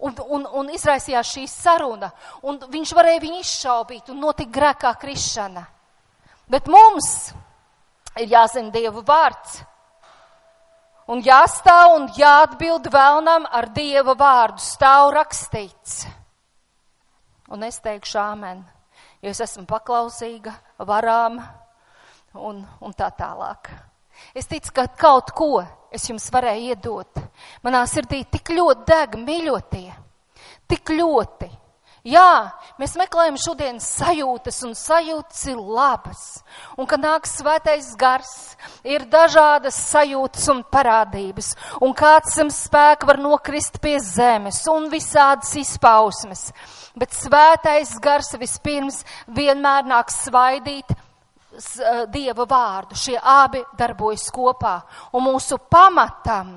un, 0.00 0.16
un, 0.28 0.46
un 0.60 0.70
izraisījās 0.72 1.32
šī 1.34 1.46
saruna, 1.50 2.10
un 2.46 2.60
viņš 2.70 2.94
varēja 2.96 3.22
viņu 3.22 3.40
izšaubīt, 3.42 4.10
un 4.12 4.22
notika 4.24 4.54
grēkā 4.58 4.94
krišana. 5.00 5.64
Bet 6.50 6.68
mums 6.70 7.30
ir 8.18 8.32
jāzina 8.32 8.72
Dieva 8.74 9.04
vārds, 9.06 9.60
un 11.10 11.22
jāstāv 11.26 11.96
un 11.98 12.08
jāatbild 12.16 12.90
vēlnam 12.92 13.46
ar 13.50 13.70
Dieva 13.74 14.16
vārdu, 14.18 14.62
stāv 14.64 15.12
rakstīts. 15.18 16.04
Un 17.50 17.66
es 17.66 17.80
teikšu 17.82 18.18
āmen, 18.22 18.62
jo 19.22 19.30
es 19.30 19.40
esmu 19.42 19.66
paklausīga 19.68 20.54
varām 20.86 21.40
un, 22.34 22.62
un 22.62 22.94
tā 22.94 23.10
tālāk. 23.18 23.72
Es 24.34 24.50
ticu, 24.50 24.72
ka 24.74 24.86
kaut 24.98 25.32
ko 25.36 25.62
es 25.90 26.06
jums 26.08 26.28
varēju 26.32 26.74
iedot. 26.74 27.24
Manā 27.66 27.82
sirdī 27.90 28.22
tik 28.30 28.52
ļoti 28.54 28.86
deg 28.90 29.16
mīļotie, 29.24 29.88
tik 30.70 30.94
ļoti. 30.94 31.50
Jā, 32.00 32.56
mēs 32.80 32.94
meklējam 32.96 33.34
šodien 33.36 33.76
sajūtas, 33.84 34.62
un 34.64 34.72
sajūtas 34.72 35.40
ir 35.52 35.58
labas. 35.60 36.22
Un, 36.78 36.86
kad 36.88 37.02
nāk 37.02 37.28
svētais 37.28 37.90
gars, 38.00 38.54
ir 38.88 39.04
dažādas 39.12 39.76
sajūtas 39.90 40.46
un 40.48 40.62
parādības, 40.72 41.52
un 41.84 41.92
kāds 41.92 42.38
sam 42.38 42.48
spēku 42.48 43.10
var 43.10 43.20
nokrist 43.20 43.76
pie 43.84 43.98
zemes, 44.00 44.62
un 44.72 44.88
visādas 44.88 45.52
izpausmes. 45.60 46.46
Bet 46.96 47.12
svētais 47.12 47.92
gars 48.00 48.32
vispirms 48.40 49.02
vienmēr 49.28 49.84
nāk 49.92 50.08
svaidīt 50.14 50.96
Dieva 51.50 52.44
vārdu. 52.46 52.94
Šie 52.94 53.16
abi 53.18 53.62
darbojas 53.78 54.28
kopā. 54.30 54.76
Un 55.18 55.24
mūsu 55.26 55.58
pamatam 55.70 56.52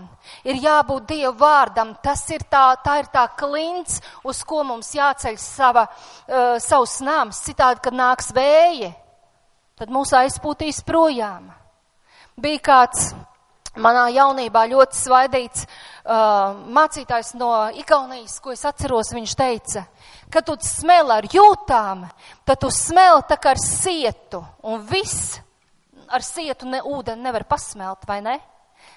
ir 0.46 0.60
jābūt 0.62 1.08
Dieva 1.10 1.34
vārdam. 1.40 1.96
Tas 2.04 2.22
ir 2.30 2.46
tā, 2.50 2.76
tā 2.86 3.00
ir 3.02 3.10
tā 3.14 3.26
klints, 3.38 4.02
uz 4.24 4.44
ko 4.46 4.62
mums 4.68 4.94
jāceļ 4.94 5.40
sava, 5.42 5.88
uh, 5.90 6.56
savs 6.62 7.00
nams. 7.02 7.42
Citādi, 7.48 7.82
kad 7.84 7.98
nāks 7.98 8.30
vēji, 8.36 8.94
tad 9.82 9.94
mūs 9.94 10.14
aizpūtīs 10.14 10.84
projām. 10.86 11.50
Bija 12.38 12.62
kāds 12.70 13.12
manā 13.82 14.08
jaunībā 14.14 14.68
ļoti 14.70 14.98
svaidīts 14.98 15.66
uh, 15.66 16.54
mācītājs 16.74 17.34
no 17.40 17.52
Igaunijas, 17.82 18.38
ko 18.44 18.54
es 18.54 18.62
atceros, 18.70 19.14
viņš 19.16 19.36
teica, 19.40 19.86
kad 20.34 20.48
tu 20.48 20.56
smēli 20.66 21.14
ar 21.14 21.28
jūtām, 21.30 22.08
tad 22.48 22.62
tu 22.64 22.72
smēli 22.74 23.26
tā 23.30 23.38
kā 23.42 23.54
ar 23.54 23.62
sietu, 23.62 24.42
un 24.66 24.82
viss 24.90 25.38
ar 26.14 26.26
sietu 26.26 26.70
ne 26.70 26.82
ūdeni 26.82 27.26
nevar 27.26 27.46
pasmelt, 27.50 28.08
vai 28.10 28.20
ne? 28.26 28.40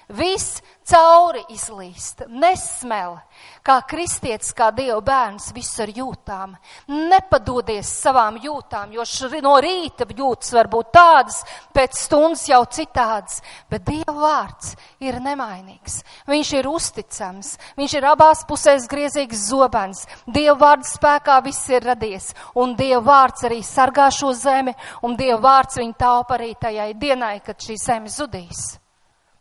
Viss 0.07 0.61
cauri 0.87 1.41
izlīst, 1.51 2.21
nesmel, 2.31 3.17
kā 3.59 3.81
kristietis, 3.83 4.53
kā 4.55 4.69
Dieva 4.71 5.01
bērns, 5.03 5.49
visu 5.51 5.81
ar 5.83 5.91
jūtām. 5.91 6.53
Nepadodies 6.87 7.89
savām 8.05 8.37
jūtām, 8.39 8.93
jo 8.95 9.03
no 9.43 9.57
rīta 9.59 10.07
jūtas 10.07 10.53
var 10.55 10.71
būt 10.71 10.93
tādas, 10.95 11.41
pēc 11.75 11.99
stundas 11.99 12.45
jau 12.47 12.61
citādas, 12.71 13.41
bet 13.67 13.83
Dieva 13.83 14.15
vārds 14.15 14.77
ir 15.03 15.19
nemainīgs. 15.19 15.99
Viņš 16.31 16.53
ir 16.55 16.71
uzticams, 16.71 17.51
viņš 17.75 17.99
ir 17.99 18.07
abās 18.07 18.47
pusēs 18.47 18.87
griezīgs 18.87 19.43
zobens. 19.51 20.07
Dieva 20.23 20.55
vārds 20.63 20.95
spēkā 20.95 21.41
viss 21.43 21.67
ir 21.67 21.83
radies, 21.83 22.31
un 22.55 22.79
Dieva 22.79 23.03
vārds 23.11 23.43
arī 23.43 23.59
sargā 23.59 24.07
šo 24.07 24.31
zemi, 24.31 24.71
un 25.03 25.19
Dieva 25.19 25.43
vārds 25.51 25.83
viņu 25.83 25.99
taupa 25.99 26.39
arī 26.39 26.53
tajai 26.55 26.93
dienai, 26.95 27.41
kad 27.43 27.59
šī 27.59 27.75
zeme 27.75 28.07
zudīs 28.07 28.77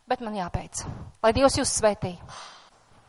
bet 0.08 0.22
man 0.22 0.36
jābeidz. 0.38 0.84
Lai 1.22 1.32
Dievs 1.36 1.58
jūs 1.58 1.74
svētī! 1.80 2.16